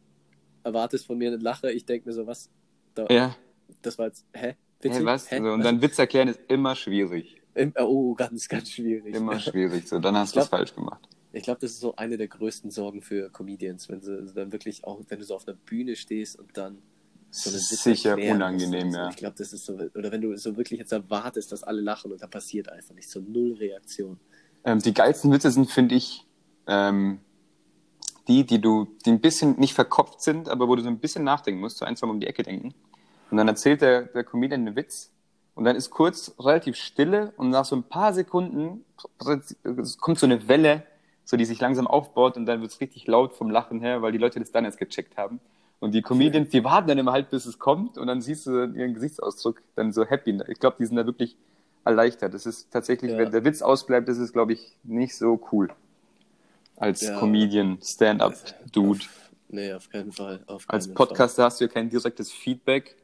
[0.65, 2.51] erwartest von mir eine Lache, ich denke mir so, was?
[2.95, 3.37] Da, Ja,
[3.83, 4.55] Das war jetzt, hä?
[4.83, 5.31] hey, was?
[5.31, 5.39] Hä?
[5.41, 7.37] So, und dann Witz erklären ist immer schwierig.
[7.55, 9.15] Im- Oh, ganz, ganz schwierig.
[9.15, 9.87] Immer schwierig.
[9.89, 11.01] So, dann hast du es falsch gemacht.
[11.33, 14.85] Ich glaube, das ist so eine der größten Sorgen für Comedians, wenn sie dann wirklich
[14.85, 16.79] auch, wenn du so auf einer Bühne stehst und dann
[17.37, 18.99] so eine Witz Sicher unangenehm, so.
[18.99, 19.11] ja.
[19.11, 22.13] Ich glaube, das ist so, oder wenn du so wirklich jetzt erwartest, dass alle lachen
[22.13, 24.19] und da passiert einfach nicht, so null Reaktion.
[24.65, 26.25] Ähm, die geilsten Witze sind, finde ich,
[26.67, 27.21] ähm,
[28.29, 31.25] die, die du, die ein bisschen nicht verkopft sind, aber wo du so ein bisschen
[31.25, 32.75] nachdenken musst, so ein, zwei Mal um die Ecke denken.
[33.31, 35.11] Und dann erzählt der, der Comedian einen Witz
[35.55, 38.85] und dann ist kurz relativ Stille und nach so ein paar Sekunden
[40.01, 40.85] kommt so eine Welle,
[41.25, 44.13] so die sich langsam aufbaut und dann wird es richtig laut vom Lachen her, weil
[44.13, 45.41] die Leute das dann erst gecheckt haben.
[45.79, 48.65] Und die Comedians, die warten dann immer halt, bis es kommt und dann siehst du
[48.65, 50.41] ihren Gesichtsausdruck dann so happy.
[50.49, 51.37] Ich glaube, die sind da wirklich
[51.85, 52.33] erleichtert.
[52.35, 53.19] Das ist tatsächlich, Ja.
[53.19, 55.69] wenn der Witz ausbleibt, das ist, glaube ich, nicht so cool.
[56.77, 57.19] Als Ja.
[57.19, 59.05] Comedian, Stand-up-Dude.
[59.49, 60.43] Nee, auf keinen Fall.
[60.47, 62.97] Auf Als keinen Podcaster hast du ja kein direktes Feedback.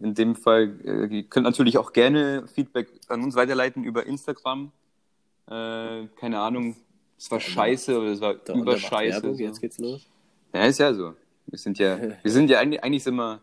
[0.00, 4.72] In dem Fall, äh, ihr könnt natürlich auch gerne Feedback an uns weiterleiten über Instagram.
[5.46, 6.74] Äh, keine Ahnung,
[7.16, 8.58] es war scheiße oder es war Fall.
[8.58, 9.20] Überscheiße.
[9.20, 9.32] So.
[9.34, 10.06] Jetzt geht's los.
[10.52, 11.14] Ja, ist ja so.
[11.46, 13.42] Wir sind ja, wir sind ja eigentlich, eigentlich sind wir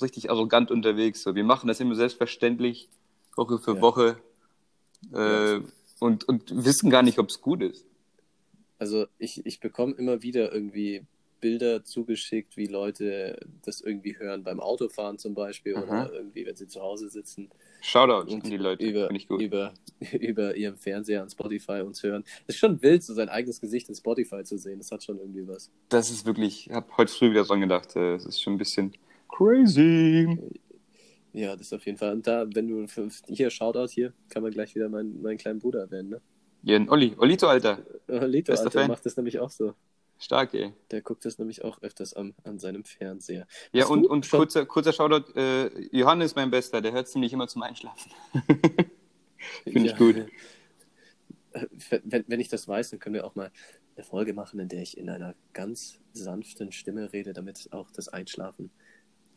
[0.00, 1.22] richtig arrogant unterwegs.
[1.22, 1.34] So.
[1.34, 2.88] Wir machen das immer selbstverständlich,
[3.36, 3.80] Woche für Ja.
[3.80, 4.16] Woche.
[5.12, 5.60] Äh,
[5.98, 7.84] und, und wissen gar nicht, ob es gut ist.
[8.78, 11.04] Also ich, ich bekomme immer wieder irgendwie
[11.40, 15.82] Bilder zugeschickt, wie Leute das irgendwie hören beim Autofahren zum Beispiel Aha.
[15.82, 17.50] oder irgendwie, wenn sie zu Hause sitzen
[17.82, 19.40] Shoutout an die Leute, über, ich gut.
[19.40, 19.72] über,
[20.12, 22.24] über ihrem Fernseher an Spotify uns hören.
[22.46, 24.78] Es ist schon wild, so sein eigenes Gesicht in Spotify zu sehen.
[24.78, 25.70] Das hat schon irgendwie was.
[25.88, 28.58] Das ist wirklich, ich habe heute früh wieder dran gedacht, äh, es ist schon ein
[28.58, 28.92] bisschen
[29.28, 30.38] crazy.
[31.32, 32.12] Ja, das ist auf jeden Fall.
[32.12, 32.86] Und da, wenn du
[33.28, 36.20] hier Shoutout hier, kann man gleich wieder meinen, meinen kleinen Bruder erwähnen, ne?
[36.62, 37.78] Ja, Olli, Olito, Alter.
[38.06, 38.88] Lito, Bester Alter, Fan.
[38.88, 39.74] macht das nämlich auch so.
[40.20, 40.72] Stark, ey.
[40.90, 43.46] Der guckt das nämlich auch öfters an, an seinem Fernseher.
[43.72, 47.08] Ja, Hast und, du und schon- kurzer, kurzer Shoutout, äh, Johannes, mein Bester, der hört
[47.08, 48.12] ziemlich immer zum Einschlafen.
[49.64, 50.16] Finde ich gut.
[50.16, 51.66] Äh,
[52.04, 53.50] Wenn, wenn ich das weiß, dann können wir auch mal
[53.96, 58.08] eine Folge machen, in der ich in einer ganz sanften Stimme rede, damit auch das
[58.08, 58.70] Einschlafen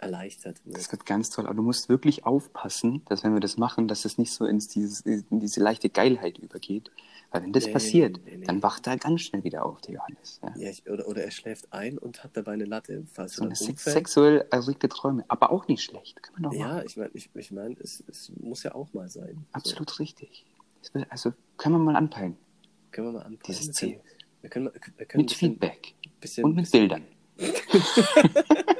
[0.04, 0.66] erleichtert.
[0.66, 0.78] wird.
[0.78, 1.46] Das wird ganz toll.
[1.46, 4.68] Aber du musst wirklich aufpassen, dass wenn wir das machen, dass es nicht so ins
[4.68, 6.92] dieses, in diese leichte Geilheit übergeht.
[7.32, 8.46] Weil wenn das Nee, passiert, nee, nee.
[8.46, 10.40] dann wacht er ganz schnell wieder auf, der Johannes.
[10.44, 10.54] Ja.
[10.56, 13.56] Ja, ich, oder, oder er schläft ein und hat dabei eine Latte, falls So eine
[13.56, 15.26] sex sexuell erregte Träume.
[15.30, 16.22] Aber auch nicht schlecht.
[16.22, 16.78] Kann man doch machen.
[16.78, 19.46] Ja, ich meine, ich, ich mein, es, es muss ja auch mal sein.
[19.52, 20.46] Absolut richtig.
[20.82, 22.38] Das will, also können wir mal anpeilen.
[22.62, 23.62] So, können wir mal anpassen.
[23.62, 24.00] Dieses Ziel.
[24.42, 24.66] Wir können,
[24.98, 25.96] wir können Mit bisschen, Feedback.
[26.20, 27.06] bisschen, Und mit bisschen, Bildern.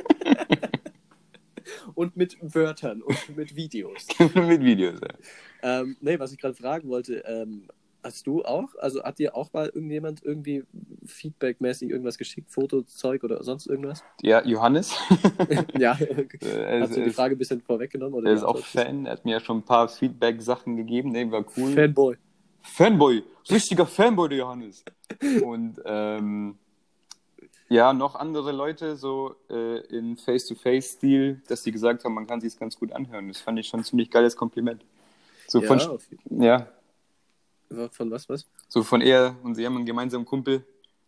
[1.96, 4.08] und mit Wörtern und mit Videos.
[4.20, 5.00] mit Videos.
[5.02, 5.82] Ja.
[5.82, 7.68] ähm, nee, was ich gerade fragen wollte, ähm,
[8.04, 10.64] hast du auch, also hat dir auch mal irgendjemand irgendwie
[11.06, 14.04] feedbackmäßig irgendwas geschickt, Fotozeug oder sonst irgendwas?
[14.22, 14.94] ja, Johannes.
[15.78, 15.98] ja,
[16.42, 18.14] er hast du die Frage ein bisschen vorweggenommen?
[18.16, 18.60] Oder er ist auch?
[18.60, 19.06] Fan.
[19.06, 21.12] Er hat mir ja schon ein paar Feedback-Sachen gegeben.
[21.12, 21.72] Nee, war cool.
[21.72, 22.18] Fanboy.
[22.62, 24.84] Fanboy, richtiger Fanboy, der Johannes.
[25.42, 26.58] Und ähm,
[27.70, 32.58] ja, noch andere Leute, so äh, in Face-to-Face-Stil, dass die gesagt haben, man kann sich
[32.58, 33.28] ganz gut anhören.
[33.30, 34.84] Das fand ich schon ein ziemlich geiles Kompliment.
[35.48, 36.00] So Ja, von,
[36.40, 36.68] ja,
[37.90, 38.46] von was, was?
[38.68, 40.66] so von er und sie haben einen gemeinsamen Kumpel.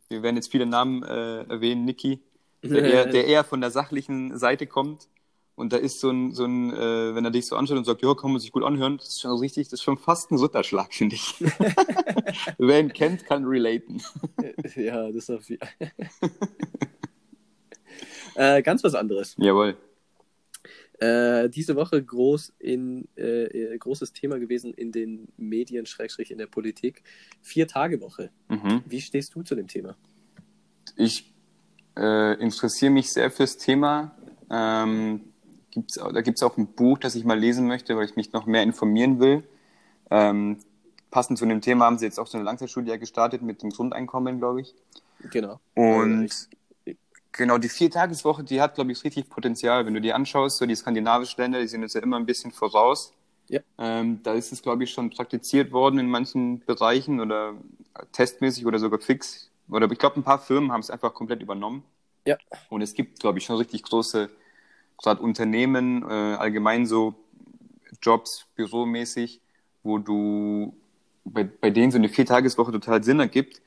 [0.10, 2.20] Wir werden jetzt viele Namen äh, erwähnen, Niki,
[2.64, 5.08] der, der eher von der sachlichen Seite kommt.
[5.56, 8.02] Und da ist so ein, so ein äh, wenn er dich so anschaut und sagt,
[8.02, 10.38] ja, kann man sich gut anhören, das ist schon richtig, das ist schon fast ein
[10.38, 11.36] Ritterschlag, finde ich.
[12.58, 14.02] Wer ihn kennt, kann relaten.
[14.76, 15.66] ja, das ist auf jeden
[18.36, 19.36] äh, Ganz was anderes.
[19.38, 19.78] Jawohl.
[21.00, 26.38] Äh, diese Woche groß in, äh, äh, großes Thema gewesen in den Medien, Schrägstrich in
[26.38, 27.04] der Politik.
[27.42, 28.32] Vier-Tage-Woche.
[28.50, 28.84] Mhm.
[28.86, 29.96] Wie stehst du zu dem Thema?
[30.96, 31.34] Ich
[31.98, 34.18] äh, interessiere mich sehr fürs Thema.
[34.50, 35.34] Ähm,
[35.76, 38.34] gibt's, da gibt es auch ein Buch, das ich mal lesen möchte, weil ich mich
[38.34, 39.44] noch mehr informieren will.
[40.10, 40.58] Ähm,
[41.12, 44.40] passend zu dem Thema haben sie jetzt auch so eine Langzeitstudie gestartet mit dem Grundeinkommen,
[44.40, 44.74] glaube ich.
[45.32, 45.60] Genau.
[45.76, 46.32] Und
[46.86, 46.96] Äh,
[47.32, 49.86] genau, die Viertageswoche, die hat, glaube ich, richtig Potenzial.
[49.86, 52.52] Wenn du dir anschaust, so die skandinavischen Länder, die sind jetzt ja immer ein bisschen
[52.52, 53.14] voraus.
[53.48, 53.60] Ja.
[53.78, 57.54] Ähm, da ist es, glaube ich, schon praktiziert worden in manchen Bereichen oder
[58.12, 59.52] testmäßig oder sogar fix.
[59.70, 61.84] Oder ich glaube, ein paar Firmen haben es einfach komplett übernommen.
[62.26, 62.38] Ja.
[62.70, 64.30] Und es gibt, glaube ich, schon richtig große,
[64.98, 67.16] gerade Unternehmen, äh, allgemein so
[68.02, 69.42] Jobs, büromäßig,
[69.84, 70.76] wo du,
[71.24, 73.62] bei, bei denen so eine Viertageswoche total Sinn ergibt,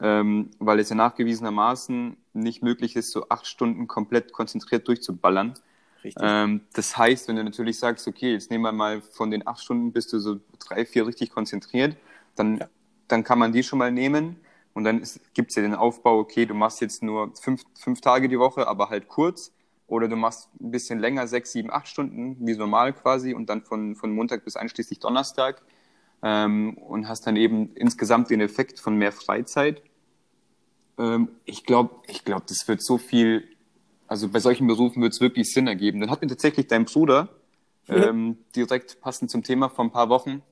[0.00, 5.54] ähm, weil es ja nachgewiesenermaßen nicht möglich ist, so acht Stunden komplett konzentriert durchzuballern.
[6.02, 6.22] Richtig.
[6.24, 9.62] Ähm, das heißt, wenn du natürlich sagst, okay, jetzt nehmen wir mal von den acht
[9.62, 11.96] Stunden bist du so drei, vier richtig konzentriert,
[12.36, 12.68] dann, Ja.
[13.08, 14.36] dann kann man die schon mal nehmen.
[14.72, 15.02] Und dann
[15.34, 18.68] gibt es ja den Aufbau, okay, du machst jetzt nur fünf, fünf Tage die Woche,
[18.68, 19.52] aber halt kurz.
[19.90, 23.62] Oder du machst ein bisschen länger, sechs, sieben, acht Stunden, wie normal quasi, und dann
[23.62, 25.62] von, von Montag bis einschließlich Donnerstag.
[26.22, 29.82] Ähm, und hast dann eben insgesamt den Effekt von mehr Freizeit.
[30.96, 33.42] Ähm, ich glaube, ich glaub, das wird so viel,
[34.06, 35.98] also bei solchen Berufen wird es wirklich Sinn ergeben.
[36.00, 37.28] Dann hat mir tatsächlich dein Bruder
[37.88, 40.42] ähm, direkt passend zum Thema vor ein paar Wochen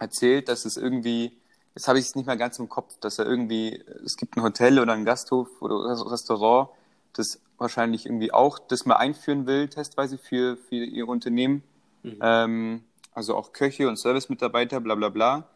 [0.00, 1.32] erzählt, dass es irgendwie,
[1.76, 4.42] jetzt habe ich es nicht mehr ganz im Kopf, dass er irgendwie, es gibt ein
[4.42, 6.70] Hotel oder ein Gasthof oder ein Restaurant,
[7.14, 11.62] das wahrscheinlich irgendwie auch das mal einführen will, testweise für, für ihr Unternehmen.
[12.02, 12.18] Mhm.
[12.20, 15.48] Ähm, also auch Köche und Servicemitarbeiter, bla bla bla.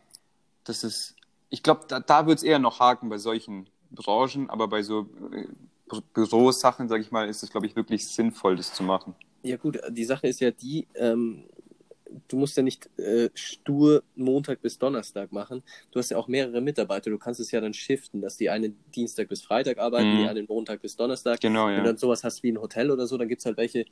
[0.65, 1.17] Das ist,
[1.51, 5.09] ich glaube, da, da wird es eher noch haken bei solchen Branchen, aber bei so
[5.33, 5.47] äh,
[5.89, 9.15] Bü- Bürosachen, sage ich mal, ist es, glaube ich, wirklich sinnvoll, das zu machen.
[9.43, 11.45] Ja gut, die Sache ist ja die, ähm,
[12.29, 15.63] du musst ja nicht äh, stur Montag bis Donnerstag machen.
[15.91, 17.11] Du hast ja auch mehrere Mitarbeiter.
[17.11, 20.19] Du kannst es ja dann shiften, dass die einen Dienstag bis Freitag arbeiten, Mhm.
[20.19, 21.41] die einen Montag bis Donnerstag.
[21.41, 21.85] Genau, Wenn du ja.
[21.85, 23.85] dann sowas hast wie ein Hotel oder so, dann gibt es halt welche,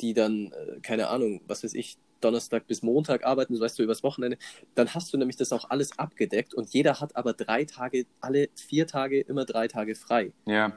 [0.00, 3.82] die dann, äh, keine Ahnung, was weiß ich, Donnerstag bis Montag arbeiten, so weißt du,
[3.82, 4.38] übers Wochenende.
[4.74, 8.48] Dann hast du nämlich das auch alles abgedeckt und jeder hat aber drei Tage, alle
[8.54, 10.32] vier Tage, immer drei Tage frei.
[10.46, 10.72] Ja,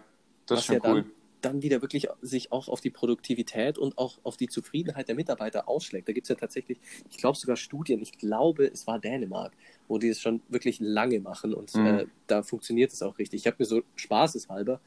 [0.45, 1.01] das ist schon ja cool.
[1.03, 1.11] dann
[1.43, 6.07] wieder wirklich sich auch auf die Produktivität und auch auf die Zufriedenheit der Mitarbeiter ausschlägt.
[6.07, 9.53] Da gibt es ja tatsächlich, ich glaube sogar Studien, ich glaube, es war Dänemark,
[9.87, 11.85] wo die es schon wirklich lange machen und Mhm.
[11.85, 13.41] äh, da funktioniert es auch richtig.
[13.41, 14.81] Ich habe mir so spaßeshalber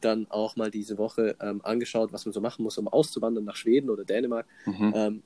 [0.00, 3.56] dann auch mal diese Woche ähm, angeschaut, was man so machen muss, um auszuwandern nach
[3.56, 4.46] Schweden oder Dänemark.
[4.64, 4.92] Mhm.
[4.94, 5.22] Ähm,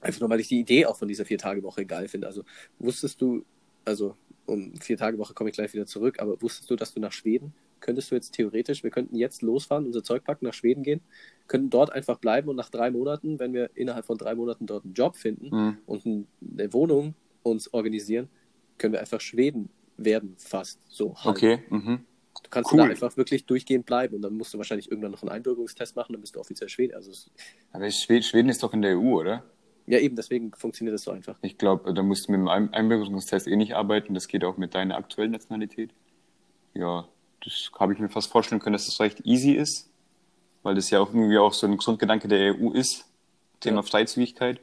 [0.00, 2.26] einfach nur, weil ich die Idee auch von dieser Vier-Tage-Woche geil finde.
[2.26, 2.44] Also
[2.78, 3.44] wusstest du,
[3.84, 7.54] also um Vier-Tage-Woche komme ich gleich wieder zurück, aber wusstest du, dass du nach Schweden
[7.80, 11.00] könntest du jetzt theoretisch, wir könnten jetzt losfahren, unser Zeug packen, nach Schweden gehen,
[11.46, 14.84] könnten dort einfach bleiben und nach drei Monaten, wenn wir innerhalb von drei Monaten dort
[14.84, 15.78] einen Job finden Mhm.
[15.86, 16.26] und ein-
[16.58, 18.28] eine Wohnung uns organisieren,
[18.78, 21.14] können wir einfach Schweden werden, fast so.
[21.16, 21.36] halb.
[21.36, 21.62] Okay.
[21.70, 22.04] Mhm.
[22.44, 22.78] Du kannst Cool.
[22.78, 26.12] da einfach wirklich durchgehend bleiben und dann musst du wahrscheinlich irgendwann noch einen Einbürgerungstest machen,
[26.12, 26.94] dann bist du offiziell Schwede.
[26.94, 27.10] Also
[27.72, 29.44] Aber Schweden, Schweden ist doch in der EU, oder?
[29.86, 31.36] ja, eben, deswegen funktioniert das so einfach.
[31.42, 34.12] Ich glaube, da musst du mit dem Ein- Einbürgerungstest eh nicht arbeiten.
[34.14, 35.90] Das geht auch mit deiner aktuellen Nationalität.
[36.74, 37.08] Ja,
[37.44, 39.88] das habe ich mir fast vorstellen können, dass das recht easy ist,
[40.62, 43.04] weil das ja auch irgendwie auch so ein Grundgedanke der EU ist.
[43.60, 43.82] Thema Ja.
[43.82, 44.60] Freizügigkeit.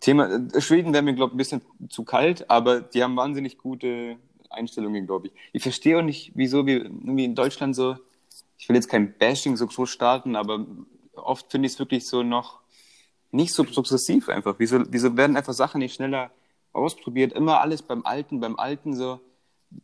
[0.00, 3.58] Thema äh, Schweden wäre mir, glaube ich, ein bisschen zu kalt, aber die haben wahnsinnig
[3.58, 4.16] gute
[4.48, 5.32] Einstellungen, glaube ich.
[5.52, 7.96] Ich verstehe auch nicht, wieso wir irgendwie in Deutschland so,
[8.58, 10.66] ich will jetzt kein Bashing so groß starten, aber
[11.14, 12.60] oft finde ich es wirklich so noch
[13.30, 14.56] nicht so progressiv einfach.
[14.58, 16.30] Wieso, wieso werden einfach Sachen nicht schneller
[16.72, 17.32] ausprobiert?
[17.32, 19.20] Immer alles beim Alten, beim Alten so.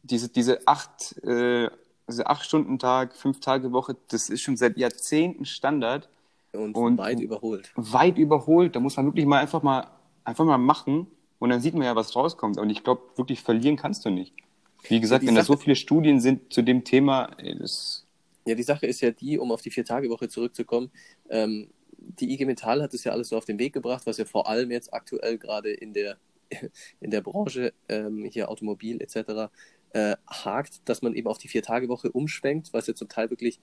[0.03, 1.71] Diese, diese acht, äh,
[2.09, 6.09] diese acht Stunden Tag, fünf Tage Woche, das ist schon seit Jahrzehnten Standard
[6.53, 7.71] Und, Und- weit überholt.
[7.77, 8.77] weit überholt.
[8.77, 9.89] Da muss man wirklich mal einfach mal
[10.25, 11.07] einfach mal machen
[11.39, 12.59] und dann sieht man ja, was rauskommt.
[12.59, 14.33] Und ich glaube, wirklich verlieren kannst du nicht.
[14.89, 18.05] Wie gesagt, die wenn da so viele Studien sind zu dem Thema, ey, das
[18.47, 20.91] Ja, die Sache ist ja die, um auf die Vier-Tage-Woche zurückzukommen,
[21.29, 24.25] ähm, die IG Metall hat es ja alles so auf den Weg gebracht, was ja
[24.25, 26.17] vor allem jetzt aktuell gerade in der,
[27.01, 29.51] in der Branche, ähm, hier Automobil etc.,
[29.93, 33.61] äh, hakt, dass man eben auf die Vier-Tage-Woche umschwenkt, was ja zum Teil wirklich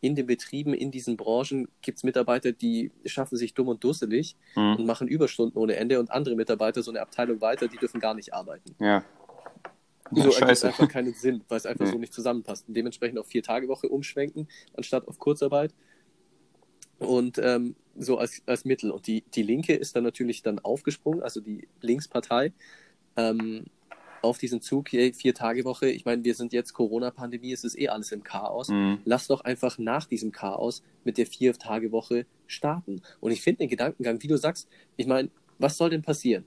[0.00, 4.36] in den Betrieben, in diesen Branchen gibt es Mitarbeiter, die schaffen sich dumm und dusselig
[4.52, 8.00] hm, und machen Überstunden ohne Ende und andere Mitarbeiter, so eine Abteilung weiter, die dürfen
[8.00, 8.74] gar nicht arbeiten.
[8.78, 9.02] ja.
[10.10, 10.66] So ja ergibt scheiße.
[10.66, 11.92] einfach keinen Sinn, weil es einfach Nee.
[11.92, 12.68] so nicht zusammenpasst.
[12.68, 15.74] Und dementsprechend auf vier Tage Woche umschwenken, anstatt auf Kurzarbeit.
[16.98, 18.90] Und ähm, so als, als Mittel.
[18.90, 22.52] Und die, die Linke ist dann natürlich dann aufgesprungen, also die Linkspartei,
[23.16, 23.64] ähm,
[24.24, 25.88] auf diesen Zug, hey, vier Tage Woche.
[25.88, 28.68] Ich meine, wir sind jetzt Corona-Pandemie, es ist eh alles im Chaos.
[28.68, 28.98] Hm.
[29.04, 33.02] Lass doch einfach nach diesem Chaos mit der Vier-Tage-Woche starten.
[33.20, 36.44] Und ich finde den Gedankengang, wie du sagst, ich meine, was soll denn passieren?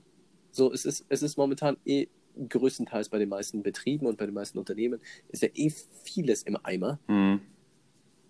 [0.50, 2.08] So, es ist, es ist momentan eh
[2.48, 6.58] größtenteils bei den meisten Betrieben und bei den meisten Unternehmen ist ja eh vieles im
[6.62, 6.98] Eimer.
[7.06, 7.40] Hm.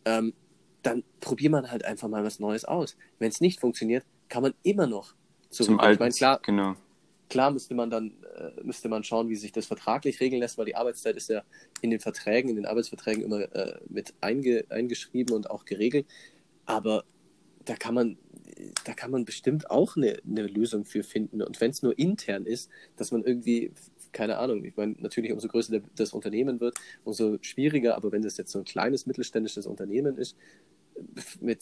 [0.04, 0.34] Ähm,
[0.82, 2.96] dann probiert man halt einfach mal was Neues aus.
[3.18, 5.14] Wenn es nicht funktioniert, kann man immer noch
[5.50, 5.66] zurück.
[5.66, 6.02] Zum ich Alten.
[6.02, 6.76] meine, klar, Genau.
[7.28, 10.66] Klar müsste man dann äh, müsste man schauen, wie sich das vertraglich regeln lässt, weil
[10.66, 11.42] die Arbeitszeit ist ja
[11.80, 16.06] in den Verträgen, in den Arbeitsverträgen immer äh, mit einge, eingeschrieben und auch geregelt.
[16.66, 17.04] Aber
[17.64, 18.18] da kann man,
[18.84, 21.42] da kann man bestimmt auch eine, eine Lösung für finden.
[21.42, 23.72] Und wenn es nur intern ist, dass man irgendwie,
[24.12, 28.36] keine Ahnung, ich meine, natürlich umso größer das Unternehmen wird, umso schwieriger, aber wenn das
[28.38, 30.36] jetzt so ein kleines mittelständisches Unternehmen ist,
[31.40, 31.60] mit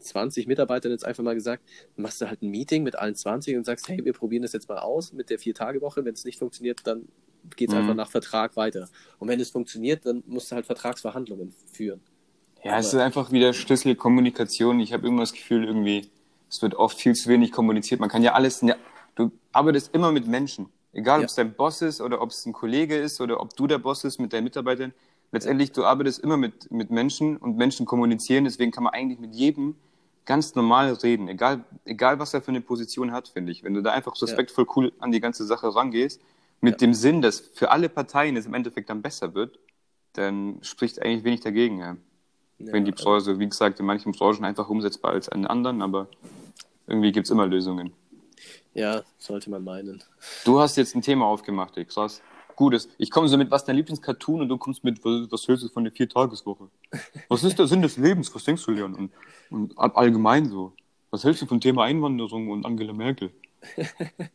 [0.00, 1.62] 20 Mitarbeitern jetzt einfach mal gesagt,
[1.96, 4.68] machst du halt ein Meeting mit allen 20 und sagst, hey, wir probieren das jetzt
[4.68, 6.04] mal aus mit der Vier-Tage-Woche.
[6.04, 7.08] Wenn es nicht funktioniert, dann
[7.56, 7.80] geht es Mhm.
[7.82, 8.88] einfach nach Vertrag weiter.
[9.18, 12.00] Und wenn es funktioniert, dann musst du halt Vertragsverhandlungen führen.
[12.64, 14.80] Ja, es ist Aber- einfach wieder Schlüssel Kommunikation.
[14.80, 16.10] Ich habe immer das Gefühl, irgendwie,
[16.50, 18.00] es wird oft viel zu wenig kommuniziert.
[18.00, 18.74] Man kann ja alles, ja,
[19.14, 20.68] du arbeitest immer mit Menschen.
[20.92, 21.24] Egal, Ja.
[21.24, 23.78] ob es dein Boss ist oder ob es ein Kollege ist oder ob du der
[23.78, 24.92] Boss ist mit deinen Mitarbeitern.
[25.36, 28.44] Letztendlich, du arbeitest immer mit, mit Menschen und Menschen kommunizieren.
[28.44, 29.74] Deswegen kann man eigentlich mit jedem
[30.24, 31.28] ganz normal reden.
[31.28, 33.62] Egal, egal was er für eine Position hat, finde ich.
[33.62, 36.20] Wenn du da einfach respektvoll cool an die ganze Sache rangehst,
[36.60, 36.78] mit Ja.
[36.78, 39.58] dem Sinn, dass für alle Parteien es im Endeffekt dann besser wird,
[40.14, 41.78] dann spricht eigentlich wenig dagegen.
[41.78, 41.96] Ja
[42.58, 46.08] Ja, wenn die Branche, wie gesagt, in manchen Branchen einfach umsetzbar als in anderen, aber
[46.86, 47.92] irgendwie gibt's immer Lösungen.
[48.72, 50.02] ja, sollte man meinen.
[50.44, 52.22] Du hast jetzt ein Thema aufgemacht, ey, krass.
[52.56, 52.88] Gutes.
[52.98, 55.68] Ich komme so mit, was dein Lieblingscartoon und du kommst mit, was, was hältst du
[55.68, 56.68] von der Viertageswoche?
[57.28, 58.34] Was ist der Sinn des Lebens?
[58.34, 58.94] Was denkst du, Leon?
[58.94, 59.12] Und,
[59.50, 60.72] und allgemein so.
[61.10, 63.30] Was hältst du vom Thema Einwanderung und Angela Merkel?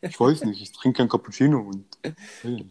[0.01, 1.85] Ich weiß nicht, ich trinke kein Cappuccino und.
[2.41, 2.65] Hey.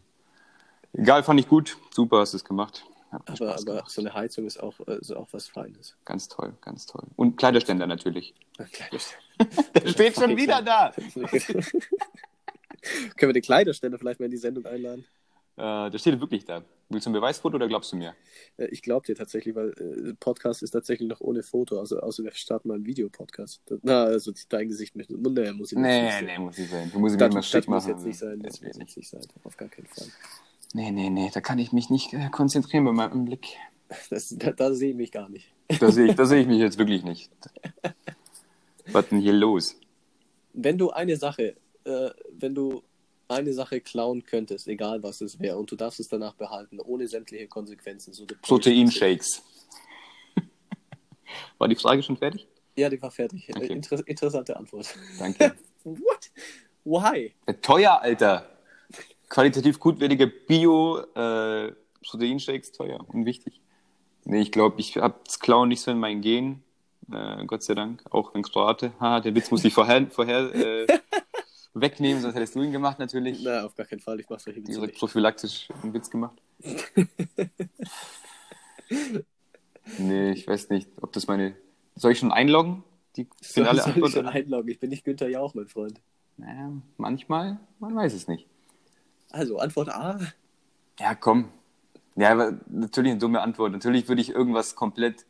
[0.92, 1.76] Egal, fand ich gut.
[1.94, 2.84] Super hast du es gemacht.
[3.10, 5.96] Aber, aber so eine Heizung ist auch, ist auch was Feines.
[6.04, 7.02] Ganz toll, ganz toll.
[7.16, 8.34] Und Kleiderständer natürlich.
[8.72, 9.14] Kleines-
[9.74, 10.92] Der steht schon wieder da.
[13.16, 15.04] Können wir den Kleiderständer vielleicht mal in die Sendung einladen?
[15.60, 16.62] Äh, der steht wirklich da.
[16.88, 18.14] Willst du ein Beweisfoto oder glaubst du mir?
[18.56, 22.24] Äh, Ich glaube dir tatsächlich, weil äh, Podcast ist tatsächlich noch ohne Foto, also außer
[22.24, 23.60] wir starten mal einen Videopodcast.
[23.66, 25.10] Das- Na, also dein Gesicht mit.
[25.10, 26.40] Nee, muss ich jetzt nicht sein.
[26.42, 26.90] muss ich sein.
[26.92, 27.94] Du musst mir Das, immer das schick muss machen.
[27.96, 28.40] jetzt nicht sein.
[28.42, 29.20] Das Das muss jetzt nicht sein.
[29.44, 30.06] Auf gar keinen Fall.
[30.72, 33.46] Nee, nee, nee, da kann ich mich nicht äh, konzentrieren bei meinem Blick.
[34.08, 35.52] Das, da, da sehe ich mich gar nicht.
[35.80, 37.30] Da sehe ich, da sehe ich mich jetzt wirklich nicht.
[38.92, 39.76] Was denn hier los?
[40.52, 42.82] Wenn du eine Sache, äh, wenn du
[43.30, 47.06] eine Sache klauen könntest, egal was es wäre, und du darfst es danach behalten, ohne
[47.08, 48.12] sämtliche Konsequenzen.
[48.12, 49.42] So Proteinshakes.
[51.58, 52.48] War die Frage schon fertig?
[52.76, 53.50] Ja, die war fertig.
[53.54, 53.66] Okay.
[53.66, 54.94] Äh, Inter interessante Antwort.
[55.18, 55.54] Danke.
[55.84, 56.30] What?
[56.84, 57.34] Why?
[57.46, 58.46] Äh, Teuer, Alter.
[59.28, 63.60] Qualitativ gutwertige Bio-Proteinshakes teuer und wichtig.
[64.24, 66.64] Nee, ich glaube, ich habe das Klauen nicht so in meinen Gen.
[67.12, 68.02] Äh, Gott sei Dank.
[68.10, 68.92] Auch wenn Kroate.
[68.98, 70.86] Haha, der Witz muss ich vorher, vorher äh,
[71.74, 73.42] wegnehmen, sonst hättest du ihn gemacht natürlich.
[73.42, 74.20] Na, auf gar keinen Fall.
[74.20, 76.40] Ich mache solche Witze Direkt prophylaktisch einen Witz gemacht.
[79.98, 81.56] nee, ich weiß nicht, ob das meine.
[81.96, 82.84] Soll ich schon einloggen?
[83.16, 84.12] Die Soll, finale soll ich Antwort?
[84.12, 84.70] schon einloggen?
[84.70, 86.00] Ich bin nicht Günther Jauch, mein Freund.
[86.36, 88.46] Naja, manchmal, man weiß es nicht.
[89.30, 90.18] Also, Antwort A.
[90.98, 91.50] Ja, komm.
[92.16, 93.72] Ja, aber natürlich eine dumme Antwort.
[93.72, 95.26] Natürlich würde ich irgendwas komplett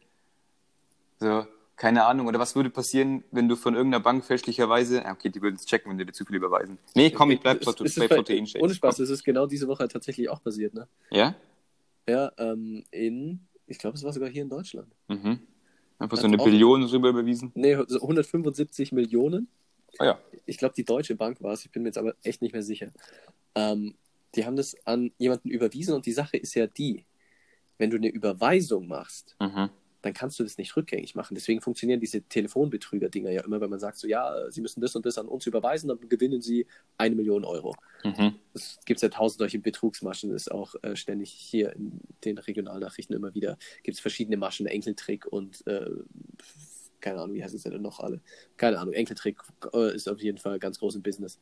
[1.18, 1.47] so,
[1.81, 2.26] keine Ahnung.
[2.26, 5.91] Oder was würde passieren, wenn du von irgendeiner Bank fälschlicherweise, okay, die würden es checken,
[5.91, 6.76] wenn die dir zu viel überweisen.
[6.95, 8.62] Nee, komm, ich bleib Proteinshakes.
[8.62, 9.03] Ohne Spaß, Komm.
[9.05, 10.87] das ist genau diese Woche tatsächlich auch passiert, ne?
[11.11, 11.35] Ja?
[12.07, 14.95] Ja, ähm, in, ich glaube, es war sogar hier in Deutschland.
[15.09, 15.41] Mhm.
[15.99, 17.51] Einfach so eine Billion rüber überwiesen.
[17.55, 19.49] Nee, so 175 Millionen.
[19.99, 20.18] Oh ja.
[20.45, 22.62] Ich glaube, die Deutsche Bank war es, ich bin mir jetzt aber echt nicht mehr
[22.62, 22.93] sicher.
[23.55, 23.95] Ähm,
[24.35, 27.07] die haben das an jemanden überwiesen und die Sache ist ja die,
[27.78, 29.70] wenn du eine Überweisung machst, Mhm.
[30.03, 31.34] Dann kannst du das nicht rückgängig machen.
[31.34, 35.05] Deswegen funktionieren diese Telefonbetrüger-Dinger ja immer, wenn man sagt, so ja, sie müssen das und
[35.07, 37.74] das an uns überweisen, dann gewinnen sie eine Million Euro.
[38.05, 38.34] Mhm.
[38.55, 43.34] Es gibt ja tausend solche Betrugsmaschen, ist auch äh, ständig hier in den Regionalnachrichten immer
[43.34, 45.90] wieder, gibt es verschiedene Maschen, Enkeltrick und äh,
[47.01, 48.20] keine Ahnung, wie heißen sie denn noch alle?
[48.57, 49.38] Keine Ahnung, Enkeltrick
[49.72, 51.38] äh, ist auf jeden Fall ganz groß im Business.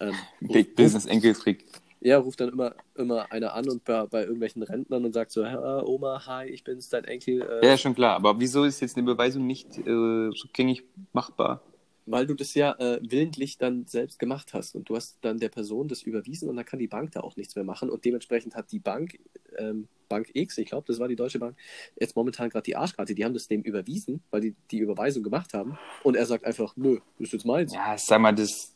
[0.00, 1.66] Ähm, Big Business Enkeltrick.
[2.04, 5.42] Ja, ruft dann immer, immer einer an und bei, bei irgendwelchen Rentnern und sagt so,
[5.42, 7.42] "Ja, Oma, hi, ich bin's, dein Enkel.
[7.42, 8.16] Äh, Ja, schon klar.
[8.16, 11.62] Aber wieso ist jetzt eine Überweisung nicht äh, rückgängig machbar?
[12.04, 15.50] Weil du das ja äh, willentlich dann selbst gemacht hast und du hast dann der
[15.50, 18.56] Person das überwiesen und dann kann die Bank da auch nichts mehr machen und dementsprechend
[18.56, 19.20] hat die Bank,
[19.56, 21.56] ähm, Bank X, ich glaube, das war die Deutsche Bank,
[22.00, 25.54] jetzt momentan gerade die Arschkarte, die haben das dem überwiesen, weil die die Überweisung gemacht
[25.54, 27.72] haben und er sagt einfach, nö, das ist jetzt meins.
[27.72, 28.74] Ja, sag mal, das,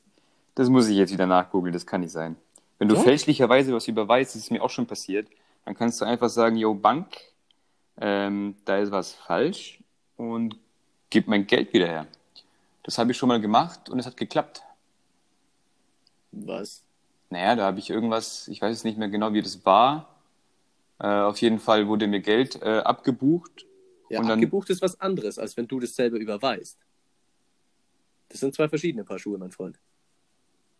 [0.54, 1.72] das muss ich jetzt wieder nachgoogeln.
[1.72, 2.36] Das kann nicht sein.
[2.78, 3.02] Wenn du Ja?
[3.02, 5.28] fälschlicherweise was überweist, das ist mir auch schon passiert,
[5.64, 7.16] dann kannst du einfach sagen, yo, Bank,
[7.98, 9.80] ähm, da ist was falsch
[10.16, 10.56] und
[11.10, 12.06] gib mein Geld wieder her.
[12.82, 14.62] Das habe ich schon mal gemacht und es hat geklappt.
[16.32, 16.82] Was?
[17.30, 20.14] Naja, da habe ich irgendwas, ich weiß jetzt nicht mehr genau, wie das war.
[20.98, 23.66] Äh, auf jeden Fall wurde mir Geld äh, abgebucht.
[24.08, 26.78] Ja, Und dann- abgebucht ist was anderes, als wenn du das selber überweist.
[28.28, 29.78] Das sind zwei verschiedene Paar Schuhe, mein Freund.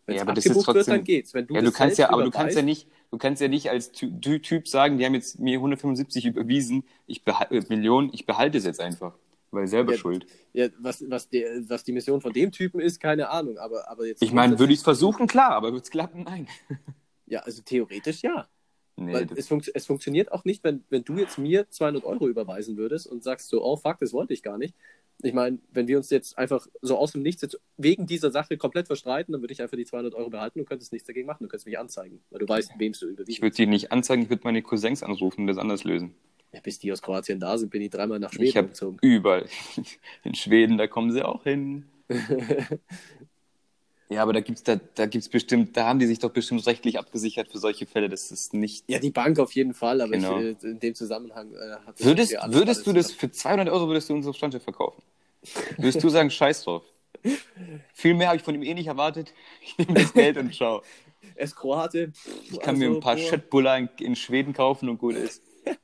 [0.06, 1.34] Wenn Ja, aber das ist abgebucht wird, trotzdem- dann geht's.
[1.34, 3.70] Wenn du ja, du kannst ja, aber du kannst ja nicht, du kannst ja nicht
[3.70, 8.24] als Ty Ty Typ sagen, die haben jetzt mir 175 überwiesen, ich behalte, Millionen, ich
[8.24, 9.14] behalte es jetzt einfach,
[9.50, 10.26] weil selber Ja, schuld.
[10.52, 13.58] Ja, was, was, der, was die Mission von dem Typen ist, keine Ahnung.
[13.58, 16.22] Aber, aber jetzt Ich meine, würde ich es versuchen, klar, aber wird es klappen?
[16.24, 16.46] Nein.
[17.28, 18.46] Ja, also theoretisch ja.
[18.94, 22.28] Nee, Weil es, funkt, es funktioniert auch nicht, wenn, wenn du jetzt mir 200 Euro
[22.28, 24.74] überweisen würdest und sagst so, oh fuck, das wollte ich gar nicht.
[25.22, 28.56] Ich meine, wenn wir uns jetzt einfach so aus dem Nichts jetzt wegen dieser Sache
[28.58, 31.42] komplett verstreiten, dann würde ich einfach die 200 Euro behalten und könntest nichts dagegen machen.
[31.44, 34.22] Du könntest mich anzeigen, weil du weißt, wem du ich überwiesen würde die nicht anzeigen,
[34.22, 36.14] ich würde meine Cousins anrufen und das anders lösen.
[36.52, 38.98] Ja, bis die aus Kroatien da sind, bin ich dreimal nach Ich Schweden habe gezogen.
[39.02, 39.46] überall.
[40.24, 41.86] In Schweden, da kommen sie auch hin.
[44.08, 46.98] Ja, aber da gibt's da, da gibt's bestimmt, da haben die sich doch bestimmt rechtlich
[46.98, 48.08] abgesichert für solche Fälle.
[48.08, 48.84] Das ist nicht.
[48.88, 50.38] Ja, die Bank auf jeden Fall, aber Genau.
[50.38, 53.30] ich, äh, in dem Zusammenhang äh, hat Würdest, ja alles- würdest alles du das für
[53.30, 55.02] 200 Euro würdest du unsere Standschiff verkaufen?
[55.78, 56.82] Würdest du sagen, scheiß drauf?
[57.94, 59.32] Viel mehr habe ich von ihm eh nicht erwartet.
[59.60, 60.82] Ich nehme das Geld und schau.
[61.34, 62.12] Er ist Kroate.
[62.50, 65.42] Ich kann mir ein paar Chatbuller in, in Schweden kaufen und gut ist.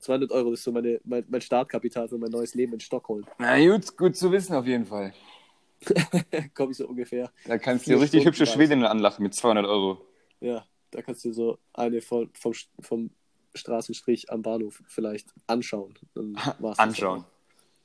[0.00, 3.24] 200 Euro ist so meine, mein, mein Startkapital für mein neues Leben in Stockholm.
[3.38, 5.12] Na gut, gut zu wissen auf jeden Fall.
[6.54, 7.30] Komme ich so ungefähr.
[7.46, 8.46] Da kannst du richtig Stunden hübsche.
[8.46, 10.04] Schwedinnen anlachen mit 200 Euro.
[10.40, 13.10] Ja, da kannst du so eine von, vom, vom
[13.54, 15.94] Straßenstrich am Bahnhof vielleicht anschauen.
[16.76, 17.24] Anschauen.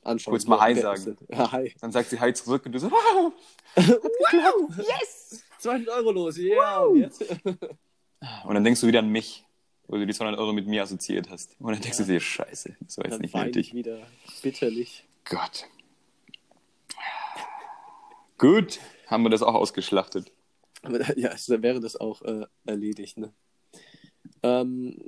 [0.02, 0.32] Anschauen.
[0.32, 1.16] Kurz mal Hi sagen.
[1.30, 1.74] Ja, hi.
[1.80, 3.32] Dann sagt sie Hi zurück und du so, wow!
[3.76, 5.42] Wow, yes!
[5.58, 6.80] 200 Euro los, ja.
[6.80, 7.24] und jetzt?
[8.44, 9.44] Und dann denkst du wieder an mich,
[9.86, 11.56] wo du die 200 Euro mit mir assoziiert hast.
[11.58, 13.68] Und dann denkst du dir, scheiße, das war jetzt Dann nicht weine nötig.
[13.68, 14.06] ich wieder
[14.42, 15.04] bitterlich.
[15.24, 15.66] Gott.
[18.38, 20.30] Gut, haben wir das auch ausgeschlachtet.
[20.82, 23.16] Aber ja, es wäre das auch äh, erledigt.
[23.18, 23.32] Ne?
[24.42, 24.98] Ähm,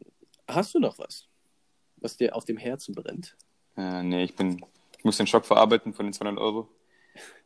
[0.48, 1.26] hast du noch was,
[1.98, 3.36] was dir auf dem Herzen brennt?
[3.76, 4.64] Äh, nee, ich bin,
[4.98, 6.68] ich muss den Schock verarbeiten von den 200 Euro.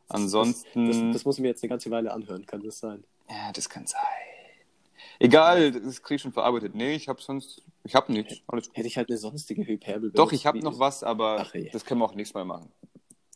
[0.07, 3.03] Ansonsten, Das, das muss ich mir jetzt eine ganze Weile anhören, kann das sein?
[3.29, 3.99] ja, das kann sein.
[5.19, 6.73] Egal, das krieg ich schon verarbeitet.
[6.73, 8.41] Nee, ich hab sonst, ich hab nichts.
[8.47, 8.77] Alles gut.
[8.77, 10.11] Hätte ich halt eine sonstige Hyperbel.
[10.11, 11.69] Doch, ich hab wie- noch was, aber Ach, je.
[11.69, 12.71] das können wir auch nächstes Mal machen.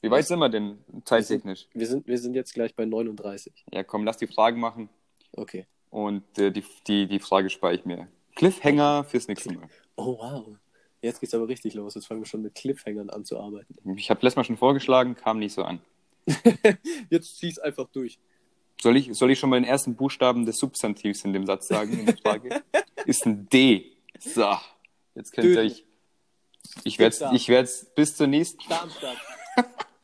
[0.06, 1.68] Wie weit sind wir denn zeittechnisch?
[1.74, 3.66] Wir sind, wir sind jetzt gleich bei 39.
[3.74, 4.90] Ja, komm, lass die Fragen machen
[5.36, 5.66] Okay.
[5.90, 8.08] und äh, die, die, die Frage spare ich mir.
[8.36, 9.68] Cliffhanger fürs nächste Mal.
[9.96, 10.58] Oh, wow.
[11.02, 11.96] Jetzt geht's aber richtig los.
[11.96, 13.76] Jetzt fangen wir schon mit Cliffhangern an zu arbeiten.
[13.98, 15.82] Ich habe letztes Mal schon vorgeschlagen, kam nicht so an.
[17.10, 18.20] Jetzt zieh's einfach durch.
[18.82, 21.98] Soll ich, soll ich schon mal den ersten Buchstaben des Substantivs in dem Satz sagen,
[22.00, 22.62] in der Frage?
[23.06, 23.92] Ist ein D.
[24.20, 24.56] So,
[25.16, 25.86] jetzt könnt ihr euch.
[26.84, 28.62] Ich werde ich werd's bis zur nächsten.
[28.70, 29.18] Darmstadt.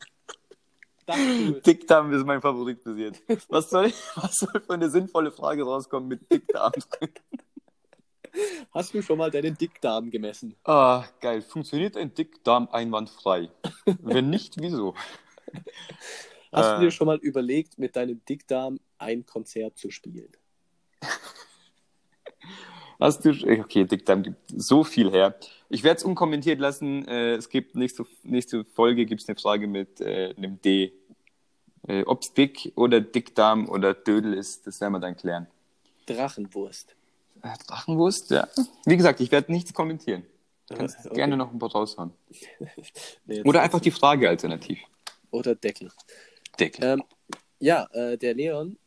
[1.06, 1.60] Dachstuhl.
[1.66, 3.22] Dickdarm ist mein Favorit bis jetzt.
[3.48, 6.72] Was soll, was soll für eine sinnvolle Frage rauskommen mit Dickdarm?
[8.72, 10.56] Hast du schon mal deinen Dickdarm gemessen?
[10.64, 11.42] Ah, geil.
[11.42, 13.50] Funktioniert ein Dickdarm einwandfrei?
[13.84, 14.94] Wenn nicht, wieso?
[16.50, 16.74] Hast Äh.
[16.76, 20.32] du dir schon mal überlegt, mit deinem Dickdarm ein Konzert zu spielen?
[23.02, 25.34] Hast du, okay, Dickdarm gibt so viel her.
[25.68, 27.04] Ich werde es unkommentiert lassen.
[27.08, 30.92] Äh, es gibt nächste, nächste Folge gibt es eine Frage mit äh, einem D.
[31.88, 35.48] Äh, Ob es dick oder Dickdarm oder Dödel ist, das werden wir dann klären.
[36.06, 36.94] Drachenwurst.
[37.42, 38.46] Äh, Drachenwurst, ja.
[38.86, 40.24] Wie gesagt, ich werde nichts kommentieren.
[40.68, 41.16] Du kannst Okay.
[41.16, 42.12] gerne noch ein paar raushauen.
[43.26, 44.78] Nee, Oder einfach die Frage alternativ.
[45.32, 45.90] Oder Deckel.
[46.60, 46.84] Deckel.
[46.84, 47.02] Ähm,
[47.58, 48.78] ja, äh, der Leon,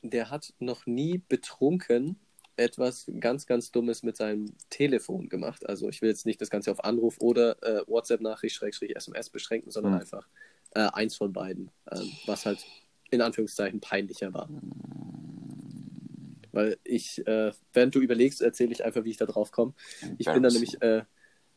[0.00, 2.18] der hat noch nie betrunken
[2.60, 5.68] etwas ganz, ganz Dummes mit seinem Telefon gemacht.
[5.68, 9.70] Also ich will jetzt nicht das Ganze auf Anruf oder äh, WhatsApp-Nachricht, Schrägstrich, SMS beschränken,
[9.70, 10.00] sondern Hm.
[10.00, 10.28] einfach
[10.74, 12.64] äh, eins von beiden, ähm, was halt
[13.10, 14.48] in Anführungszeichen peinlicher war.
[16.52, 19.72] Weil ich, äh, während du überlegst, erzähle ich einfach, wie ich da drauf komme.
[20.18, 21.02] Ich bin da nämlich äh,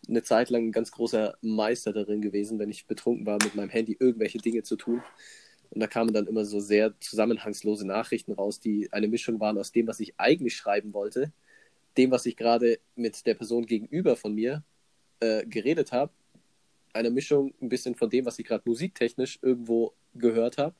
[0.07, 3.69] eine Zeit lang ein ganz großer Meister darin gewesen, wenn ich betrunken war, mit meinem
[3.69, 5.01] Handy irgendwelche Dinge zu tun.
[5.73, 9.71] Und da kamen dann immer so sehr zusammenhangslose Nachrichten raus, die eine Mischung waren aus
[9.71, 11.31] dem, was ich eigentlich schreiben wollte,
[11.97, 14.63] dem, was ich gerade mit der Person gegenüber von mir
[15.19, 16.11] äh, geredet habe,
[16.93, 20.75] eine Mischung ein bisschen von dem, was ich gerade musiktechnisch irgendwo gehört habe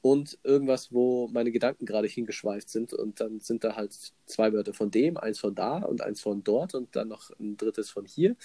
[0.00, 2.94] und irgendwas, wo meine Gedanken gerade hingeschweift sind.
[2.94, 3.94] Und dann sind da halt
[4.24, 7.58] zwei Wörter von dem, eins von da und eins von dort und dann noch ein
[7.58, 8.36] drittes von hier.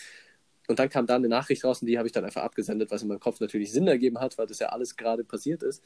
[0.71, 3.01] Und dann kam da eine Nachricht raus und die habe ich dann einfach abgesendet, was
[3.01, 5.83] in meinem Kopf natürlich Sinn ergeben hat, weil das ja alles gerade passiert ist.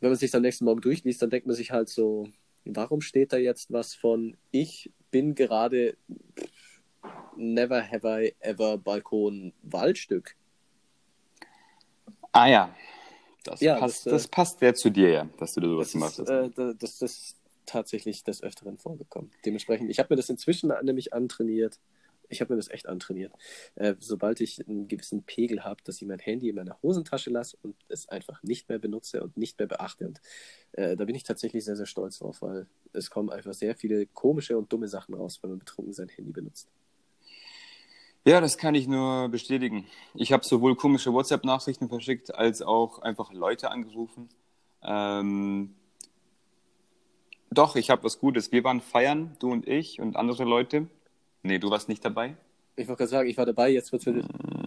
[0.00, 2.28] Wenn man sich dann nächsten Morgen durchliest, dann denkt man sich halt so,
[2.64, 5.96] warum steht da jetzt was von ich bin gerade
[7.36, 10.34] never have I ever Balkon Waldstück?
[12.32, 12.74] Ah ja.
[13.44, 15.86] Das, Ja, passt, das, das, äh, passt ja zu dir, ja, dass du da sowas
[15.86, 16.28] Das gemacht hast.
[16.28, 19.30] äh, da- das, das ist tatsächlich des Öfteren vorgekommen.
[19.44, 21.78] Dementsprechend, ich habe mir das inzwischen nämlich antrainiert.
[22.28, 23.32] Ich habe mir das echt antrainiert.
[23.74, 27.56] Äh, sobald ich einen gewissen Pegel habe, dass ich mein Handy in meiner Hosentasche lasse
[27.62, 30.06] und es einfach nicht mehr benutze und nicht mehr beachte.
[30.06, 30.20] Und
[30.72, 34.06] äh, da bin ich tatsächlich sehr, sehr stolz drauf, weil es kommen einfach sehr viele
[34.06, 36.68] komische und dumme Sachen raus, wenn man betrunken sein Handy benutzt.
[38.24, 39.86] Ja, das kann ich nur bestätigen.
[40.14, 44.28] Ich habe sowohl komische WhatsApp-Nachrichten verschickt, als auch einfach Leute angerufen.
[44.82, 45.74] Ähm,
[47.50, 48.52] doch, ich habe was Gutes.
[48.52, 50.88] Wir waren feiern, du und ich und andere Leute.
[51.42, 52.36] Nee, du warst nicht dabei.
[52.76, 54.24] Ich wollte gerade sagen, ich war dabei, jetzt wird es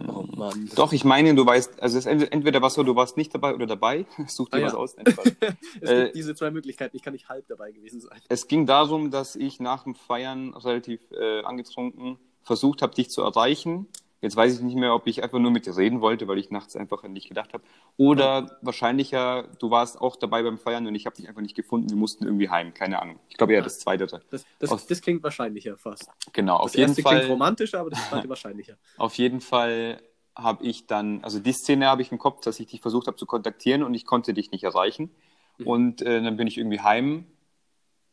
[0.08, 0.68] Oh Mann.
[0.74, 3.54] Doch, ich meine, du weißt, also es ist entweder, was so, du warst nicht dabei
[3.54, 4.04] oder dabei.
[4.26, 4.66] Such dir Ah, ja.
[4.66, 4.96] was aus.
[4.96, 5.32] Nein, Spaß.
[5.80, 6.96] Es äh, gibt diese zwei Möglichkeiten.
[6.96, 8.20] Ich kann nicht halb dabei gewesen sein.
[8.28, 13.22] Es ging darum, dass ich nach dem Feiern relativ äh, angetrunken versucht habe, dich zu
[13.22, 13.86] erreichen.
[14.22, 16.50] Jetzt weiß ich nicht mehr, ob ich einfach nur mit dir reden wollte, weil ich
[16.52, 17.64] nachts einfach nicht gedacht habe.
[17.96, 21.90] Oder wahrscheinlicher, du warst auch dabei beim Feiern und ich habe dich einfach nicht gefunden.
[21.90, 22.72] Wir mussten irgendwie heim.
[22.72, 23.18] Keine Ahnung.
[23.28, 24.06] Ich glaube eher das Zweite.
[24.06, 26.08] Das, das, Aus- das klingt wahrscheinlicher fast.
[26.32, 26.58] Genau.
[26.58, 27.30] Das Auf jeden erste klingt Fall.
[27.30, 28.76] romantischer, aber das zweite wahrscheinlicher.
[28.96, 30.00] Auf jeden Fall
[30.36, 33.16] habe ich dann, also die Szene habe ich im Kopf, dass ich dich versucht habe
[33.16, 35.10] zu kontaktieren und ich konnte dich nicht erreichen.
[35.58, 35.66] Mhm.
[35.66, 37.26] Und äh, dann bin ich irgendwie heim,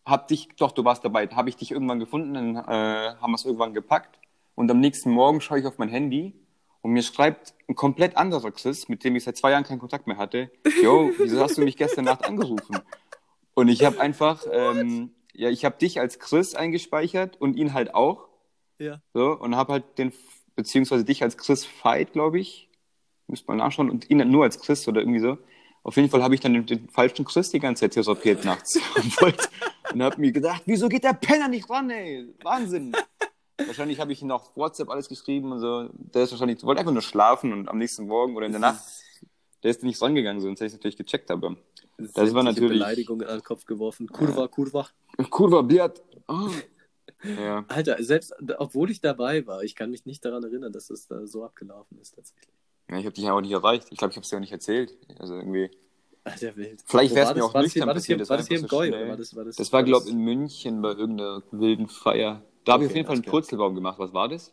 [0.06, 3.36] hab dich, doch, du warst dabei, habe ich dich irgendwann gefunden, dann äh, haben wir
[3.36, 4.19] es irgendwann gepackt.
[4.60, 6.34] Und am nächsten Morgen schaue ich auf mein Handy
[6.82, 10.06] und mir schreibt ein komplett anderer Chris, mit dem ich seit zwei Jahren keinen Kontakt
[10.06, 10.52] mehr hatte,
[10.84, 12.78] yo, wieso hast du mich gestern Nacht angerufen?
[13.54, 17.96] Und ich habe einfach, ähm, ja, ich habe dich als Chris eingespeichert und ihn halt
[17.96, 18.28] auch.
[18.80, 19.00] Ja.
[19.14, 20.12] So, und habe halt den,
[20.58, 22.70] beziehungsweise dich als Chris Fight, glaube ich.
[23.28, 23.90] Müsst mal nachschauen.
[23.90, 25.38] Und ihn nur als Chris oder irgendwie so.
[25.84, 28.78] Auf jeden Fall habe ich dann den, den falschen Chris die ganze Zeit therapiert nachts.
[29.22, 29.38] und
[29.92, 32.28] und habe mir gedacht, wieso geht der Penner nicht ran, ey?
[32.44, 32.94] Wahnsinn.
[33.66, 35.90] Wahrscheinlich habe ich ihn auf WhatsApp alles geschrieben und so.
[35.94, 38.82] Der ist wahrscheinlich, wollte einfach nur schlafen und am nächsten Morgen oder in der Nacht,
[39.64, 41.58] der ist nicht rangegangen, sonst hätte ich es natürlich gecheckt, aber.
[41.98, 44.08] Das war Sämtliche natürlich- Beleidigungen an den Kopf geworfen.
[44.08, 44.88] Kurva, Kurva.
[45.30, 46.02] Kurva, Biat.
[46.28, 46.50] Oh.
[47.38, 47.66] Ja.
[47.68, 51.28] Alter, selbst obwohl ich dabei war, ich kann mich nicht daran erinnern, dass es da
[51.28, 52.48] so abgelaufen ist tatsächlich.
[52.90, 53.88] ja, ich habe dich ja auch nicht erreicht.
[53.92, 54.94] Ich glaube, ich habe es dir auch nicht erzählt.
[55.20, 55.70] Also irgendwie.
[56.24, 56.82] Alter Wild.
[56.86, 57.50] Vielleicht wär's war mir das?
[57.50, 58.68] auch war das hier, nüchtern war das hier, passiert, das war war das hier im
[58.68, 61.88] so oder war das, war das, Das war, glaube ich, in München bei irgendeiner wilden
[61.90, 62.42] Feier.
[62.66, 63.24] Da habe ich auf jeden Fall einen.
[63.26, 63.98] Purzelbaum gemacht.
[64.00, 64.52] Was war das?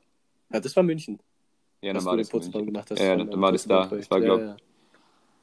[0.53, 1.19] Ja, das war München.
[1.83, 2.29] Ja, dann war das.
[2.29, 2.99] Purzelbaum gemacht hast.
[3.01, 3.87] Ja, dann war das da.
[3.87, 4.57] Das war, glaube ja.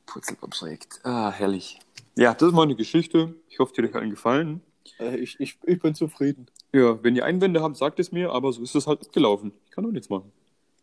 [0.05, 0.99] Purzelbaumprojekt.
[1.03, 1.80] Ah, herrlich.
[2.16, 3.36] Ja, das ist meine Geschichte.
[3.49, 4.61] Ich hoffe, dir hat euch allen gefallen.
[4.99, 6.47] Äh, Ich, ich, ich bin zufrieden.
[6.74, 9.51] Ja, wenn ihr Einwände habt, sagt es mir, aber so ist es halt abgelaufen.
[9.66, 10.32] Ich kann auch nichts machen.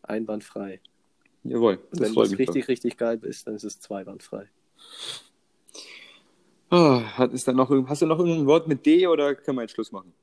[0.03, 0.79] Einwandfrei.
[1.43, 2.39] Jawohl, Und wenn das mich.
[2.39, 4.47] richtig, richtig geil ist, dann ist es zweiwandfrei.
[6.69, 9.63] Ah, hat, ist da noch, hast du noch irgendein Wort mit D oder können wir
[9.63, 10.13] jetzt Schluss machen?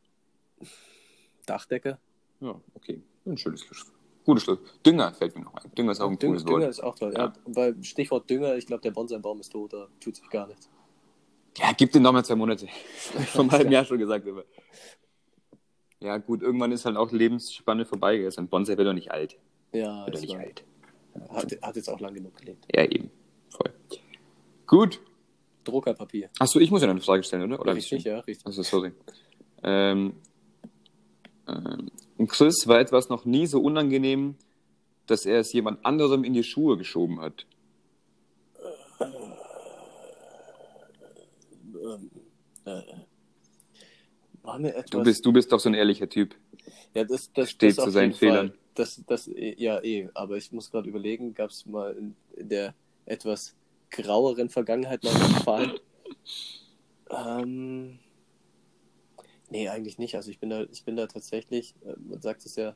[1.49, 1.99] Dachdecker?
[2.41, 3.03] Ja, okay.
[3.27, 3.93] Ein schönes Schluss.
[4.25, 4.59] Gutes Schluss.
[4.85, 5.71] Dünger fällt mir noch ein.
[5.75, 6.71] Dünger ist auch ein Dünger, cooles Dünger Wort.
[6.71, 7.13] ist auch toll.
[7.15, 7.25] Ja.
[7.27, 7.33] Ja.
[7.47, 10.69] Beim Stichwort Dünger, ich glaube, der Bonsai-Baum ist tot, da tut sich gar nichts.
[11.57, 12.69] Ja, gib den nochmal zwei Monate.
[13.35, 14.27] Einem halben Jahr schon gesagt.
[14.29, 14.45] Aber.
[16.01, 18.25] Ja, gut, irgendwann ist halt auch Lebensspanne vorbei.
[18.25, 19.37] Also ein Bonsai wird doch nicht alt.
[19.73, 20.65] Ja, Wird doch das nicht alt.
[21.31, 22.65] hat, hat jetzt auch lang genug gelebt.
[22.75, 23.11] Ja, eben.
[23.51, 23.73] Voll.
[24.67, 25.01] Gut.
[25.65, 26.31] Druckerpapier.
[26.39, 27.61] Achso, ich muss ja eine Frage stellen, oder?
[27.61, 28.47] oder richtig, ja, richtig.
[28.47, 28.93] Also, sorry.
[29.63, 30.15] Ähm,
[32.17, 34.37] und Chris war etwas noch nie so unangenehm,
[35.07, 37.47] dass er es jemand anderem in die Schuhe geschoben hat.
[44.91, 46.35] Du bist, du bist doch so ein ehrlicher Typ.
[46.95, 48.19] Ja, das, das Steht das zu seinen Fall.
[48.19, 48.53] Fehlern.
[48.75, 50.09] Das, das, ja, eh.
[50.15, 52.75] Aber ich muss gerade überlegen, gab es mal in, in der
[53.07, 53.55] etwas
[53.91, 55.81] graueren Vergangenheit mal einen Fall?
[57.43, 57.99] ähm,
[59.51, 60.15] nee, eigentlich nicht.
[60.15, 62.75] Also ich bin da, ich bin da tatsächlich, äh, man sagt es ja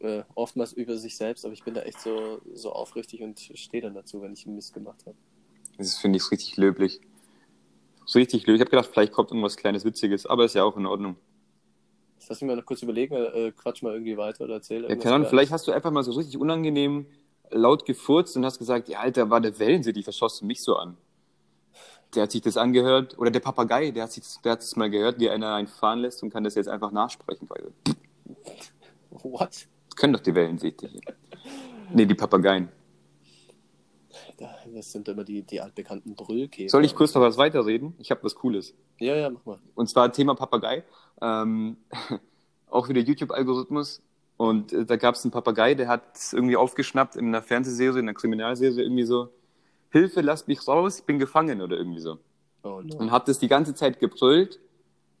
[0.00, 3.82] äh, oftmals über sich selbst, aber ich bin da echt so, so aufrichtig und stehe
[3.82, 5.16] dann dazu, wenn ich einen Mist gemacht habe.
[5.76, 7.00] Das finde ich richtig löblich.
[8.06, 8.56] So richtig löblich.
[8.56, 11.16] Ich habe gedacht, vielleicht kommt irgendwas kleines Witziges, aber ist ja auch in Ordnung.
[12.28, 15.14] Lass mich mal noch kurz überlegen, äh, quatsch mal irgendwie weiter oder erzähl Ja, keine
[15.14, 17.06] Ahnung, vielleicht hast du einfach mal so richtig unangenehm
[17.50, 20.76] laut gefurzt und hast gesagt, ja, Alter, war der Wellensittich, was schaust du mich so
[20.76, 20.98] an?
[22.14, 24.88] Der hat sich das angehört, oder der Papagei, der hat sich der hat es mal
[24.88, 27.48] gehört, wie einer einen fahren lässt und kann das jetzt einfach nachsprechen.
[27.50, 27.72] Weil,
[29.10, 29.68] What?
[29.98, 31.00] können doch die Wellensittiche.
[31.92, 32.68] Nee, die Papageien.
[34.74, 36.70] Das sind immer die, die altbekannten Brüllkäfer.
[36.70, 37.94] Soll ich kurz noch was weiterreden?
[37.98, 38.74] Ich habe was Cooles.
[38.98, 39.58] Ja, ja, mach mal.
[39.74, 40.84] Und zwar Thema Papagei.
[41.20, 41.76] Ähm,
[42.70, 44.00] auch wieder YouTube-Algorithmus.
[44.36, 47.98] Und äh, da gab es einen Papagei, der hat es irgendwie aufgeschnappt in einer Fernsehserie,
[47.98, 49.30] in einer Kriminalserie, irgendwie so,
[49.90, 52.18] Hilfe, lasst mich raus, ich bin gefangen oder irgendwie so.
[52.62, 52.96] Oh no.
[52.96, 54.58] Und hat das die ganze Zeit gebrüllt.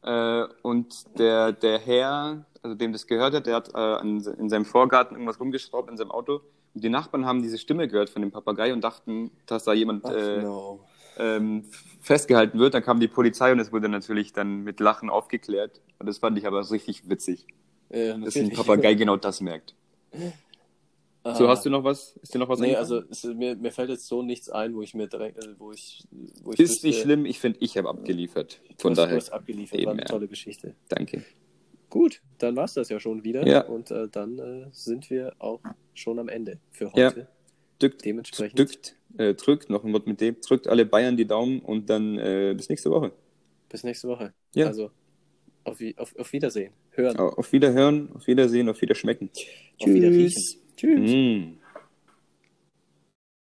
[0.02, 4.48] Äh, und der, der Herr, also dem das gehört hat, der hat äh, an, in
[4.48, 6.40] seinem Vorgarten irgendwas rumgeschraubt in seinem Auto.
[6.74, 10.04] Und die Nachbarn haben diese Stimme gehört von dem Papagei und dachten, dass da jemand
[10.04, 10.80] Ach, äh, no.
[11.18, 11.64] ähm,
[12.00, 12.74] festgehalten wird.
[12.74, 15.80] Dann kam die Polizei und es wurde natürlich dann mit Lachen aufgeklärt.
[15.98, 17.46] Und das fand ich aber richtig witzig,
[17.88, 18.52] Äh, dass ein.
[18.52, 19.74] Papagei genau das merkt.
[21.34, 22.16] So, hast du noch was?
[22.22, 23.02] Ist dir noch was Nee, eingefallen?
[23.08, 25.72] also es, mir, mir fällt jetzt so nichts ein, wo ich mir direkt, äh, wo
[25.72, 26.04] ich,
[26.42, 28.60] wo ich Ist nicht wüsste, schlimm, ich finde, ich habe abgeliefert.
[28.68, 30.06] du Von hast, Du daher, hast abgeliefert, eben, war eine ja.
[30.08, 30.74] tolle Geschichte.
[30.88, 31.22] danke.
[31.90, 33.46] Gut, dann war's das ja schon wieder.
[33.46, 33.64] Ja.
[33.64, 35.60] Und äh, dann äh, sind wir auch
[35.94, 37.08] schon am Ende für Ja.
[37.08, 37.28] heute.
[37.78, 38.58] Drückt, Dementsprechend.
[38.58, 42.18] drückt, äh, drückt, noch ein Wort mit dem, drückt alle Bayern die Daumen und dann
[42.18, 43.12] äh, bis nächste Woche.
[43.70, 44.34] Bis nächste Woche.
[44.54, 44.66] Ja.
[44.66, 44.90] Also
[45.64, 46.72] auf, Wi- auf, auf Wiedersehen.
[46.90, 47.16] Hören.
[47.16, 49.30] Auf Wiederhören, auf Wiedersehen, auf Wiederschmecken.
[49.80, 50.42] Auf Wiederriechen.
[50.78, 51.10] Tschüss.
[51.10, 51.57] Mm.